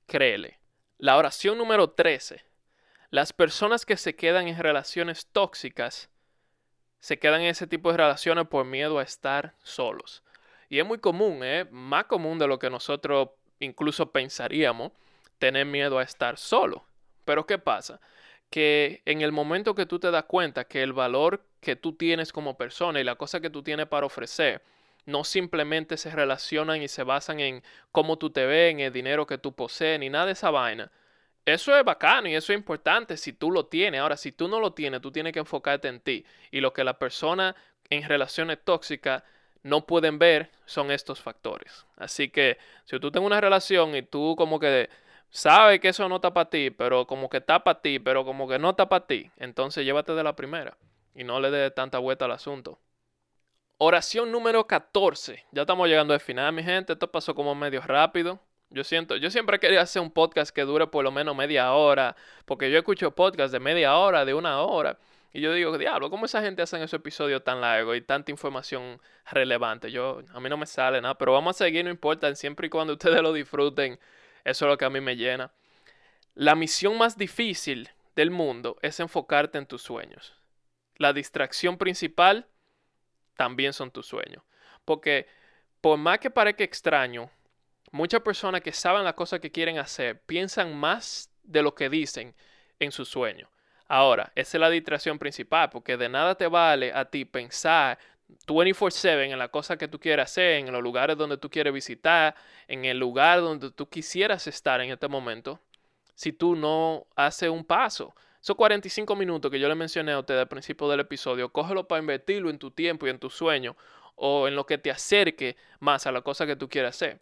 créele. 0.06 0.61
La 0.97 1.16
oración 1.16 1.58
número 1.58 1.90
13. 1.90 2.44
Las 3.11 3.32
personas 3.32 3.85
que 3.85 3.97
se 3.97 4.14
quedan 4.14 4.47
en 4.47 4.56
relaciones 4.56 5.26
tóxicas 5.26 6.08
se 7.00 7.18
quedan 7.18 7.40
en 7.40 7.49
ese 7.49 7.66
tipo 7.66 7.90
de 7.90 7.97
relaciones 7.97 8.47
por 8.47 8.64
miedo 8.64 9.00
a 9.00 9.02
estar 9.02 9.56
solos. 9.64 10.23
Y 10.68 10.78
es 10.78 10.87
muy 10.87 10.98
común, 10.98 11.40
¿eh? 11.42 11.66
más 11.70 12.04
común 12.04 12.38
de 12.38 12.46
lo 12.46 12.58
que 12.58 12.70
nosotros 12.70 13.30
incluso 13.60 14.12
pensaríamos, 14.12 14.92
tener 15.38 15.66
miedo 15.66 15.98
a 15.98 16.02
estar 16.02 16.38
solo. 16.38 16.84
Pero 17.25 17.46
¿qué 17.46 17.58
pasa? 17.58 18.00
Que 18.50 19.02
en 19.04 19.20
el 19.20 19.32
momento 19.32 19.75
que 19.75 19.87
tú 19.87 19.98
te 19.98 20.10
das 20.10 20.25
cuenta 20.25 20.64
que 20.64 20.82
el 20.82 20.92
valor 20.92 21.44
que 21.60 21.76
tú 21.76 21.94
tienes 21.94 22.32
como 22.32 22.56
persona 22.56 23.00
y 23.00 23.04
la 23.04 23.16
cosa 23.16 23.40
que 23.40 23.50
tú 23.50 23.62
tienes 23.62 23.87
para 23.87 24.06
ofrecer 24.06 24.62
no 25.06 25.25
simplemente 25.25 25.96
se 25.96 26.10
relacionan 26.10 26.82
y 26.82 26.88
se 26.88 27.02
basan 27.02 27.40
en 27.40 27.62
cómo 27.92 28.18
tú 28.18 28.30
te 28.30 28.44
ves, 28.46 28.72
en 28.72 28.80
el 28.80 28.92
dinero 28.92 29.26
que 29.26 29.38
tú 29.38 29.54
posees, 29.54 29.98
ni 29.98 30.10
nada 30.10 30.26
de 30.26 30.32
esa 30.32 30.50
vaina. 30.50 30.92
Eso 31.46 31.75
es 31.75 31.82
bacano 31.82 32.28
y 32.28 32.34
eso 32.34 32.52
es 32.52 32.58
importante 32.58 33.16
si 33.16 33.32
tú 33.32 33.50
lo 33.50 33.66
tienes. 33.66 34.02
Ahora, 34.02 34.18
si 34.18 34.32
tú 34.32 34.48
no 34.48 34.60
lo 34.60 34.75
tienes, 34.75 35.00
tú 35.00 35.10
tienes 35.10 35.32
que 35.32 35.38
enfocarte 35.38 35.88
en 35.88 36.00
ti. 36.00 36.26
Y 36.50 36.60
lo 36.60 36.75
que 36.75 36.84
la 36.84 36.98
persona 36.98 37.56
en 37.88 38.06
relaciones 38.06 38.58
tóxicas 38.62 39.22
no 39.62 39.87
pueden 39.87 40.18
ver 40.18 40.50
son 40.66 40.90
estos 40.90 41.20
factores. 41.20 41.87
Así 41.96 42.28
que 42.28 42.59
si 42.85 42.98
tú 42.98 43.11
tienes 43.11 43.26
una 43.26 43.40
relación 43.40 43.94
y 43.94 44.02
tú 44.02 44.35
como 44.37 44.59
que 44.61 44.88
sabes 45.30 45.80
que 45.80 45.88
eso 45.88 46.09
no 46.09 46.16
está 46.16 46.33
para 46.33 46.50
ti, 46.50 46.70
pero 46.70 47.06
como 47.06 47.28
que 47.28 47.38
está 47.38 47.62
para 47.62 47.80
ti, 47.80 47.98
pero 47.98 48.24
como 48.24 48.48
que 48.48 48.59
no 48.59 48.70
está 48.70 48.88
para 48.88 49.06
ti, 49.06 49.30
entonces 49.37 49.85
llévate 49.85 50.12
de 50.14 50.22
la 50.22 50.37
primera 50.37 50.76
y 51.14 51.24
no 51.24 51.40
le 51.40 51.50
dé 51.50 51.70
tanta 51.70 51.98
vuelta 51.98 52.26
al 52.26 52.33
asunto. 52.33 52.78
Oración 53.80 54.33
número 54.33 54.66
14. 54.66 55.44
Ya 55.52 55.62
estamos 55.62 55.88
llegando 55.88 56.12
al 56.12 56.18
final, 56.18 56.52
mi 56.52 56.64
gente. 56.64 56.94
Esto 56.94 57.11
pasó 57.12 57.35
como 57.35 57.54
medio 57.54 57.80
rápido. 57.80 58.40
Yo 58.70 58.85
siento, 58.85 59.16
yo 59.16 59.30
siempre 59.30 59.59
quería 59.61 59.80
hacer 59.83 60.02
un 60.02 60.11
podcast 60.11 60.54
que 60.54 60.62
dure 60.62 60.88
por 60.88 61.04
lo 61.04 61.11
menos 61.12 61.35
media 61.37 61.72
hora, 61.72 62.16
porque 62.44 62.70
yo 62.70 62.78
escucho 62.78 63.12
podcasts 63.12 63.52
de 63.52 63.61
media 63.61 63.96
hora, 63.96 64.24
de 64.24 64.35
una 64.35 64.61
hora, 64.61 64.98
y 65.32 65.40
yo 65.40 65.52
digo, 65.52 65.76
diablo, 65.76 66.08
¿cómo 66.10 66.24
esa 66.24 66.40
gente 66.40 66.62
hace 66.62 66.76
esos 66.78 66.94
episodios 66.94 67.44
tan 67.44 67.60
largos 67.60 67.96
y 67.96 68.00
tanta 68.00 68.30
información 68.30 69.00
relevante? 69.30 69.90
Yo, 69.90 70.22
a 70.32 70.40
mí 70.40 70.48
no 70.48 70.56
me 70.56 70.66
sale 70.66 71.00
nada, 71.00 71.16
pero 71.18 71.32
vamos 71.32 71.56
a 71.56 71.64
seguir, 71.64 71.84
no 71.84 71.90
importa, 71.90 72.34
siempre 72.34 72.68
y 72.68 72.70
cuando 72.70 72.92
ustedes 72.94 73.20
lo 73.20 73.32
disfruten, 73.32 73.98
eso 74.44 74.64
es 74.64 74.70
lo 74.70 74.78
que 74.78 74.84
a 74.84 74.90
mí 74.90 75.00
me 75.00 75.16
llena. 75.16 75.52
La 76.34 76.54
misión 76.54 76.96
más 76.96 77.18
difícil 77.18 77.90
del 78.16 78.30
mundo 78.30 78.78
es 78.80 79.00
enfocarte 79.00 79.58
en 79.58 79.66
tus 79.66 79.82
sueños. 79.82 80.34
La 80.96 81.12
distracción 81.12 81.76
principal 81.76 82.46
también 83.36 83.72
son 83.72 83.90
tus 83.90 84.06
sueños. 84.06 84.42
Porque 84.84 85.26
por 85.80 85.98
más 85.98 86.18
que 86.18 86.30
parezca 86.30 86.64
extraño, 86.64 87.30
muchas 87.92 88.22
personas 88.22 88.62
que 88.62 88.72
saben 88.72 89.04
las 89.04 89.14
cosas 89.14 89.40
que 89.40 89.52
quieren 89.52 89.78
hacer 89.78 90.20
piensan 90.22 90.76
más 90.76 91.30
de 91.42 91.62
lo 91.62 91.74
que 91.74 91.88
dicen 91.88 92.34
en 92.78 92.92
sus 92.92 93.08
sueños. 93.08 93.48
Ahora, 93.88 94.31
esa 94.35 94.59
es 94.59 94.61
la 94.61 94.70
distracción 94.70 95.18
principal, 95.18 95.70
porque 95.70 95.96
de 95.96 96.09
nada 96.09 96.35
te 96.35 96.46
vale 96.46 96.92
a 96.92 97.07
ti 97.07 97.24
pensar 97.24 97.98
24/7 98.46 99.31
en 99.33 99.38
la 99.38 99.48
cosa 99.48 99.79
que 99.79 99.88
tú 99.88 99.98
quieres 99.98 100.24
hacer, 100.24 100.59
en 100.59 100.70
los 100.70 100.83
lugares 100.83 101.16
donde 101.16 101.38
tú 101.38 101.51
quieres 101.51 101.72
visitar, 101.72 102.35
en 102.68 102.85
el 102.85 102.98
lugar 102.98 103.40
donde 103.40 103.70
tú 103.70 103.88
quisieras 103.88 104.46
estar 104.46 104.81
en 104.83 104.90
este 104.90 105.09
momento, 105.09 105.61
si 106.14 106.33
tú 106.33 106.55
no 106.55 107.07
haces 107.16 107.48
un 107.48 107.64
paso. 107.64 108.14
Esos 108.40 108.57
45 108.57 109.16
minutos 109.16 109.51
que 109.51 109.59
yo 109.59 109.68
le 109.68 109.74
mencioné 109.74 110.12
a 110.12 110.20
usted 110.20 110.38
al 110.38 110.48
principio 110.48 110.88
del 110.88 111.01
episodio, 111.01 111.51
cógelo 111.51 111.88
para 111.88 112.01
invertirlo 112.01 112.51
en 112.51 112.59
tu 112.59 112.70
tiempo 112.70 113.07
y 113.07 113.11
en 113.11 113.18
tu 113.18 113.31
sueño 113.31 113.77
o 114.16 114.46
en 114.48 114.55
lo 114.55 114.66
que 114.66 114.79
te 114.79 114.90
acerque 114.90 115.57
más 115.81 116.07
a 116.07 116.12
la 116.12 116.22
cosa 116.22 116.46
que 116.46 116.57
tú 116.57 116.68
quieres 116.68 116.90
hacer. 116.90 117.20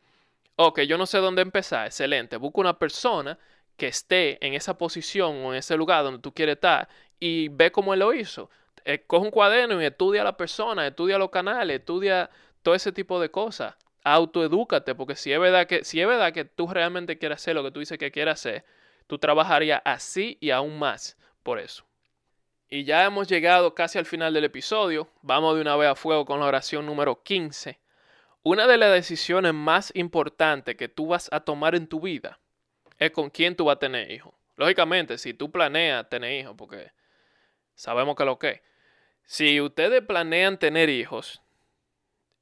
Ok, 0.57 0.81
yo 0.83 0.98
no 0.98 1.07
sé 1.07 1.18
dónde 1.18 1.42
empezar, 1.42 1.87
excelente. 1.87 2.37
Busca 2.38 2.61
una 2.61 2.79
persona 2.79 3.38
que 3.76 3.88
esté 3.88 4.44
en 4.44 4.54
esa 4.54 4.78
posición 4.78 5.44
o 5.44 5.52
en 5.52 5.58
ese 5.58 5.76
lugar 5.76 6.02
donde 6.04 6.20
tú 6.20 6.32
quieres 6.32 6.54
estar 6.54 6.88
y 7.20 7.48
ve 7.48 7.70
cómo 7.70 7.94
él 7.94 8.00
lo 8.00 8.12
hizo. 8.12 8.50
Eh, 8.84 9.04
coge 9.06 9.24
un 9.24 9.30
cuaderno 9.30 9.80
y 9.80 9.84
estudia 9.84 10.22
a 10.22 10.24
la 10.24 10.36
persona, 10.36 10.86
estudia 10.86 11.18
los 11.18 11.30
canales, 11.30 11.80
estudia 11.80 12.30
todo 12.62 12.74
ese 12.74 12.92
tipo 12.92 13.20
de 13.20 13.30
cosas. 13.30 13.74
Autoedúcate, 14.04 14.94
porque 14.94 15.16
si 15.16 15.32
es 15.32 15.40
verdad 15.40 15.66
que, 15.66 15.84
si 15.84 16.00
es 16.00 16.06
verdad 16.06 16.32
que 16.32 16.44
tú 16.44 16.68
realmente 16.68 17.18
quieres 17.18 17.36
hacer 17.36 17.56
lo 17.56 17.64
que 17.64 17.72
tú 17.72 17.80
dices 17.80 17.98
que 17.98 18.12
quieres 18.12 18.34
hacer, 18.34 18.64
tú 19.06 19.18
trabajarías 19.18 19.82
así 19.84 20.38
y 20.40 20.50
aún 20.50 20.78
más 20.78 21.16
por 21.42 21.58
eso. 21.58 21.84
Y 22.68 22.84
ya 22.84 23.04
hemos 23.04 23.28
llegado 23.28 23.74
casi 23.74 23.98
al 23.98 24.06
final 24.06 24.34
del 24.34 24.44
episodio. 24.44 25.08
Vamos 25.22 25.54
de 25.54 25.60
una 25.60 25.76
vez 25.76 25.88
a 25.88 25.94
fuego 25.94 26.24
con 26.24 26.40
la 26.40 26.46
oración 26.46 26.86
número 26.86 27.22
15. 27.22 27.78
Una 28.42 28.66
de 28.66 28.76
las 28.76 28.92
decisiones 28.92 29.54
más 29.54 29.92
importantes 29.94 30.76
que 30.76 30.88
tú 30.88 31.08
vas 31.08 31.28
a 31.32 31.40
tomar 31.40 31.74
en 31.74 31.88
tu 31.88 32.00
vida 32.00 32.38
es 32.98 33.11
con 33.11 33.30
quién 33.30 33.56
tú 33.56 33.66
vas 33.66 33.76
a 33.76 33.78
tener 33.78 34.11
hijos. 34.11 34.35
Lógicamente, 34.56 35.18
si 35.18 35.35
tú 35.35 35.50
planeas 35.50 36.09
tener 36.09 36.32
hijos, 36.40 36.54
porque 36.56 36.92
sabemos 37.74 38.16
que 38.16 38.24
lo 38.24 38.38
que. 38.38 38.62
Si 39.24 39.61
ustedes 39.61 40.02
planean 40.02 40.59
tener 40.59 40.88
hijos, 40.88 41.42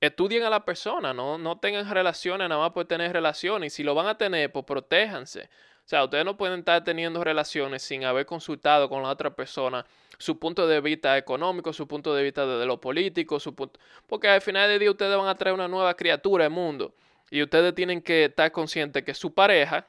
estudien 0.01 0.43
a 0.45 0.51
la 0.51 0.65
persona, 0.65 1.15
no, 1.15 1.39
no 1.39 1.59
tengan 1.59 1.91
relaciones 1.91 2.49
nada 2.49 2.61
más 2.61 2.73
por 2.73 2.85
tener 2.85 3.13
relaciones. 3.13 3.73
Y 3.73 3.77
si 3.77 3.83
lo 3.83 3.95
van 3.95 4.07
a 4.07 4.19
tener, 4.19 4.53
pues 4.53 4.65
protéjanse. 4.65 5.49
O 5.85 5.89
sea, 5.89 6.05
ustedes 6.05 6.25
no 6.25 6.37
pueden 6.37 6.61
estar 6.61 6.83
teniendo 6.85 7.25
relaciones 7.25 7.83
sin 7.83 8.05
haber 8.05 8.27
consultado 8.27 8.89
con 8.89 9.03
la 9.03 9.11
otra 9.11 9.35
persona 9.35 9.85
su 10.19 10.39
punto 10.39 10.67
de 10.67 10.81
vista 10.81 11.19
económico, 11.19 11.73
su 11.73 11.87
punto 11.87 12.15
de 12.15 12.23
vista 12.23 12.47
de 12.47 12.67
lo 12.67 12.81
político, 12.81 13.41
su 13.41 13.55
punto... 13.55 13.79
porque 14.07 14.29
al 14.29 14.41
final 14.41 14.69
del 14.69 14.79
día 14.79 14.91
ustedes 14.91 15.17
van 15.17 15.29
a 15.29 15.37
traer 15.37 15.55
una 15.55 15.69
nueva 15.69 15.95
criatura 15.95 16.45
al 16.45 16.51
mundo 16.51 16.95
y 17.31 17.43
ustedes 17.43 17.75
tienen 17.75 18.01
que 18.01 18.27
estar 18.27 18.51
conscientes 18.53 19.03
que 19.03 19.13
su 19.13 19.35
pareja 19.35 19.87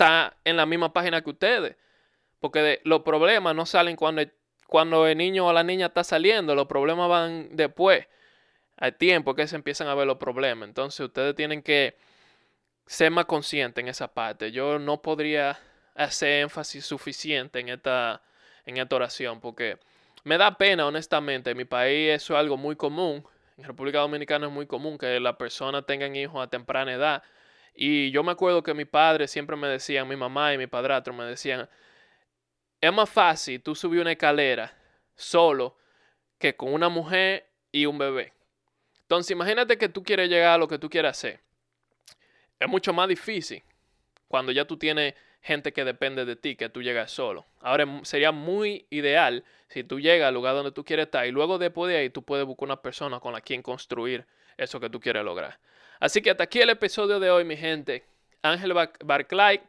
está 0.00 0.34
en 0.44 0.56
la 0.56 0.64
misma 0.64 0.92
página 0.92 1.20
que 1.20 1.30
ustedes. 1.30 1.76
Porque 2.40 2.80
los 2.84 3.02
problemas 3.02 3.54
no 3.54 3.66
salen 3.66 3.96
cuando, 3.96 4.22
cuando 4.66 5.06
el 5.06 5.18
niño 5.18 5.46
o 5.46 5.52
la 5.52 5.62
niña 5.62 5.86
está 5.86 6.04
saliendo, 6.04 6.54
los 6.54 6.66
problemas 6.66 7.08
van 7.08 7.54
después. 7.54 8.06
Hay 8.78 8.92
tiempo 8.92 9.34
que 9.34 9.46
se 9.46 9.56
empiezan 9.56 9.88
a 9.88 9.94
ver 9.94 10.06
los 10.06 10.16
problemas. 10.16 10.66
Entonces 10.66 11.00
ustedes 11.00 11.34
tienen 11.34 11.62
que 11.62 11.98
ser 12.86 13.10
más 13.10 13.26
conscientes 13.26 13.82
en 13.82 13.88
esa 13.88 14.08
parte. 14.08 14.52
Yo 14.52 14.78
no 14.78 15.02
podría 15.02 15.58
hacer 15.94 16.42
énfasis 16.42 16.86
suficiente 16.86 17.60
en 17.60 17.68
esta, 17.68 18.22
en 18.64 18.78
esta 18.78 18.96
oración 18.96 19.38
porque 19.38 19.78
me 20.24 20.38
da 20.38 20.56
pena, 20.56 20.86
honestamente. 20.86 21.50
En 21.50 21.58
mi 21.58 21.66
país 21.66 22.12
eso 22.12 22.32
es 22.32 22.40
algo 22.40 22.56
muy 22.56 22.74
común. 22.74 23.22
En 23.58 23.64
República 23.64 23.98
Dominicana 23.98 24.46
es 24.46 24.52
muy 24.52 24.66
común 24.66 24.96
que 24.96 25.20
las 25.20 25.36
personas 25.36 25.84
tengan 25.84 26.16
hijos 26.16 26.42
a 26.42 26.48
temprana 26.48 26.94
edad 26.94 27.22
y 27.74 28.10
yo 28.10 28.22
me 28.22 28.32
acuerdo 28.32 28.62
que 28.62 28.74
mi 28.74 28.84
padre 28.84 29.28
siempre 29.28 29.56
me 29.56 29.68
decía, 29.68 30.04
mi 30.04 30.16
mamá 30.16 30.52
y 30.54 30.58
mi 30.58 30.66
padrastro 30.66 31.14
me 31.14 31.24
decían, 31.24 31.68
es 32.80 32.92
más 32.92 33.08
fácil 33.08 33.62
tú 33.62 33.74
subir 33.74 34.00
una 34.00 34.12
escalera 34.12 34.72
solo 35.14 35.76
que 36.38 36.56
con 36.56 36.72
una 36.72 36.88
mujer 36.88 37.46
y 37.70 37.86
un 37.86 37.98
bebé. 37.98 38.32
Entonces, 39.02 39.32
imagínate 39.32 39.76
que 39.76 39.88
tú 39.88 40.02
quieres 40.02 40.28
llegar 40.28 40.54
a 40.54 40.58
lo 40.58 40.68
que 40.68 40.78
tú 40.78 40.88
quieres 40.88 41.10
hacer. 41.10 41.40
Es 42.58 42.68
mucho 42.68 42.92
más 42.92 43.08
difícil 43.08 43.62
cuando 44.28 44.52
ya 44.52 44.64
tú 44.64 44.76
tienes 44.76 45.14
gente 45.42 45.72
que 45.72 45.84
depende 45.84 46.24
de 46.24 46.36
ti, 46.36 46.56
que 46.56 46.68
tú 46.68 46.82
llegas 46.82 47.10
solo. 47.10 47.46
Ahora 47.60 47.86
sería 48.04 48.32
muy 48.32 48.86
ideal 48.90 49.44
si 49.68 49.84
tú 49.84 49.98
llegas 49.98 50.28
al 50.28 50.34
lugar 50.34 50.54
donde 50.54 50.72
tú 50.72 50.84
quieres 50.84 51.06
estar 51.06 51.26
y 51.26 51.30
luego 51.30 51.58
después 51.58 51.90
de 51.90 51.98
ahí 51.98 52.10
tú 52.10 52.22
puedes 52.22 52.46
buscar 52.46 52.66
una 52.66 52.82
persona 52.82 53.20
con 53.20 53.32
la 53.32 53.40
quien 53.40 53.62
construir 53.62 54.26
eso 54.56 54.78
que 54.80 54.90
tú 54.90 55.00
quieres 55.00 55.24
lograr. 55.24 55.58
Así 56.00 56.22
que 56.22 56.30
hasta 56.30 56.44
aquí 56.44 56.60
el 56.60 56.70
episodio 56.70 57.20
de 57.20 57.30
hoy, 57.30 57.44
mi 57.44 57.56
gente. 57.56 58.04
Ángel 58.42 58.74
Barclay. 59.04 59.60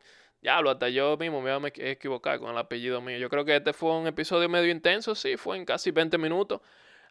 Ya 0.41 0.59
lo 0.59 0.71
hasta 0.71 0.89
yo 0.89 1.17
mismo 1.17 1.39
me 1.39 1.55
voy 1.55 1.71
a 1.77 1.89
equivocar 1.91 2.39
con 2.39 2.49
el 2.49 2.57
apellido 2.57 2.99
mío. 2.99 3.19
Yo 3.19 3.29
creo 3.29 3.45
que 3.45 3.57
este 3.57 3.73
fue 3.73 3.91
un 3.91 4.07
episodio 4.07 4.49
medio 4.49 4.71
intenso, 4.71 5.13
sí, 5.13 5.37
fue 5.37 5.57
en 5.57 5.65
casi 5.65 5.91
20 5.91 6.17
minutos. 6.17 6.61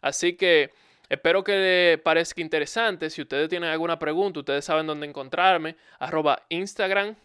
Así 0.01 0.35
que 0.35 0.71
Espero 1.11 1.43
que 1.43 1.57
les 1.57 1.99
parezca 1.99 2.39
interesante. 2.39 3.09
Si 3.09 3.21
ustedes 3.21 3.49
tienen 3.49 3.69
alguna 3.69 3.99
pregunta, 3.99 4.39
ustedes 4.39 4.63
saben 4.63 4.87
dónde 4.87 5.05
encontrarme. 5.05 5.75
Arroba 5.99 6.45
Instagram. 6.47 7.17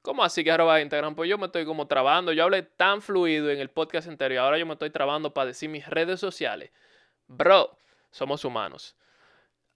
¿Cómo 0.00 0.24
así 0.24 0.42
que 0.42 0.50
arroba 0.50 0.80
Instagram? 0.80 1.14
Pues 1.14 1.28
yo 1.28 1.36
me 1.36 1.44
estoy 1.44 1.66
como 1.66 1.86
trabando. 1.86 2.32
Yo 2.32 2.44
hablé 2.44 2.62
tan 2.62 3.02
fluido 3.02 3.50
en 3.50 3.60
el 3.60 3.68
podcast 3.68 4.08
anterior. 4.08 4.42
Ahora 4.42 4.56
yo 4.56 4.64
me 4.64 4.72
estoy 4.72 4.88
trabando 4.88 5.34
para 5.34 5.48
decir 5.48 5.68
mis 5.68 5.86
redes 5.86 6.20
sociales. 6.20 6.70
Bro, 7.26 7.76
somos 8.10 8.46
humanos. 8.46 8.96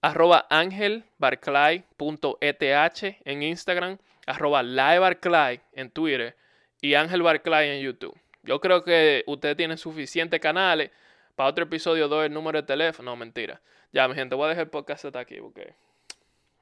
Arroba 0.07 0.47
angelbarclay.eth 0.51 3.03
en 3.25 3.43
Instagram. 3.43 3.99
Arroba 4.25 4.63
livebarclay 4.63 5.61
en 5.73 5.91
Twitter. 5.91 6.37
Y 6.81 6.95
Ángel 6.95 7.23
Barclay 7.23 7.71
en 7.71 7.83
YouTube. 7.83 8.17
Yo 8.45 8.61
creo 8.61 8.85
que 8.85 9.25
ustedes 9.27 9.57
tienen 9.57 9.77
suficientes 9.77 10.39
canales 10.39 10.93
para 11.35 11.49
otro 11.49 11.65
episodio 11.65 12.07
doy 12.07 12.27
el 12.27 12.33
número 12.33 12.63
de 12.63 12.69
teléfono. 12.69 13.11
No, 13.11 13.17
mentira. 13.17 13.61
Ya, 13.91 14.07
mi 14.07 14.15
gente, 14.15 14.37
voy 14.37 14.47
a 14.47 14.51
dejar 14.51 14.67
el 14.67 14.71
podcast 14.71 15.07
hasta 15.07 15.19
aquí 15.19 15.41
porque 15.41 15.75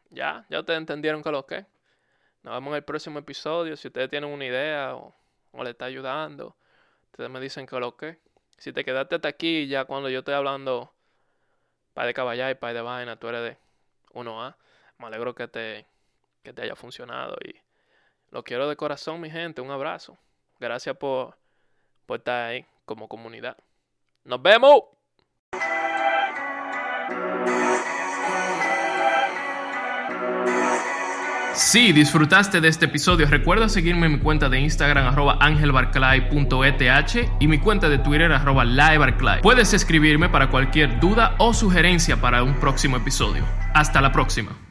ya, 0.09 0.47
ya 0.49 0.61
ustedes 0.61 0.79
entendieron 0.79 1.23
que 1.23 1.31
lo 1.31 1.45
que. 1.45 1.67
Nos 2.45 2.55
vemos 2.55 2.71
en 2.71 2.77
el 2.77 2.85
próximo 2.85 3.19
episodio. 3.19 3.77
Si 3.77 3.89
ustedes 3.89 4.09
tienen 4.09 4.31
una 4.31 4.47
idea 4.47 4.97
o, 4.97 5.15
o 5.53 5.63
le 5.63 5.69
está 5.69 5.85
ayudando, 5.85 6.57
ustedes 7.11 7.29
me 7.29 7.41
dicen 7.41 7.67
que 7.67 7.79
lo 7.79 7.95
que. 7.95 8.17
Si 8.57 8.73
te 8.73 8.87
quedaste 8.87 9.17
hasta 9.17 9.29
aquí, 9.29 9.67
ya 9.67 9.85
cuando 9.85 10.09
yo 10.09 10.21
estoy 10.21 10.33
hablando 10.33 10.94
para 11.95 12.09
de 12.09 12.15
caballar 12.15 12.51
y 12.51 12.55
para 12.57 12.75
de 12.75 12.81
vaina, 12.83 13.17
tú 13.17 13.29
eres 13.29 13.43
de 13.43 13.57
1A. 14.13 14.55
Me 14.99 15.07
alegro 15.07 15.35
que 15.35 15.49
te, 15.49 15.87
que 16.43 16.53
te 16.53 16.63
haya 16.63 16.77
funcionado 16.77 17.37
y 17.45 17.55
lo 18.31 18.43
quiero 18.43 18.69
de 18.69 18.77
corazón, 18.77 19.21
mi 19.21 19.31
gente. 19.31 19.61
Un 19.61 19.71
abrazo. 19.71 20.19
Gracias 20.61 20.97
por, 20.97 21.37
por 22.07 22.19
estar 22.19 22.51
ahí 22.51 22.67
como 22.85 23.09
comunidad. 23.09 23.57
Nos 24.25 24.43
vemos. 24.43 24.83
Si 31.55 31.93
disfrutaste 31.93 32.61
de 32.61 32.67
este 32.67 32.87
episodio, 32.87 33.29
recuerda 33.29 33.69
seguirme 33.69 34.07
en 34.07 34.13
mi 34.15 34.19
cuenta 34.19 34.49
de 34.49 34.59
Instagram 34.59 35.07
arroba 35.07 35.39
angelbarclay.eth 35.41 37.29
y 37.39 37.47
mi 37.47 37.59
cuenta 37.59 37.89
de 37.89 37.99
Twitter 37.99 38.33
arroba 38.33 38.65
livebarclay. 38.65 39.41
Puedes 39.41 39.73
escribirme 39.73 40.29
para 40.29 40.51
cualquier 40.51 40.99
duda 40.99 41.37
o 41.39 41.55
sugerencia 41.55 42.21
para 42.21 42.43
un 42.43 42.55
próximo 42.55 42.97
episodio. 42.97 43.45
Hasta 43.73 44.01
la 44.01 44.11
próxima. 44.11 44.64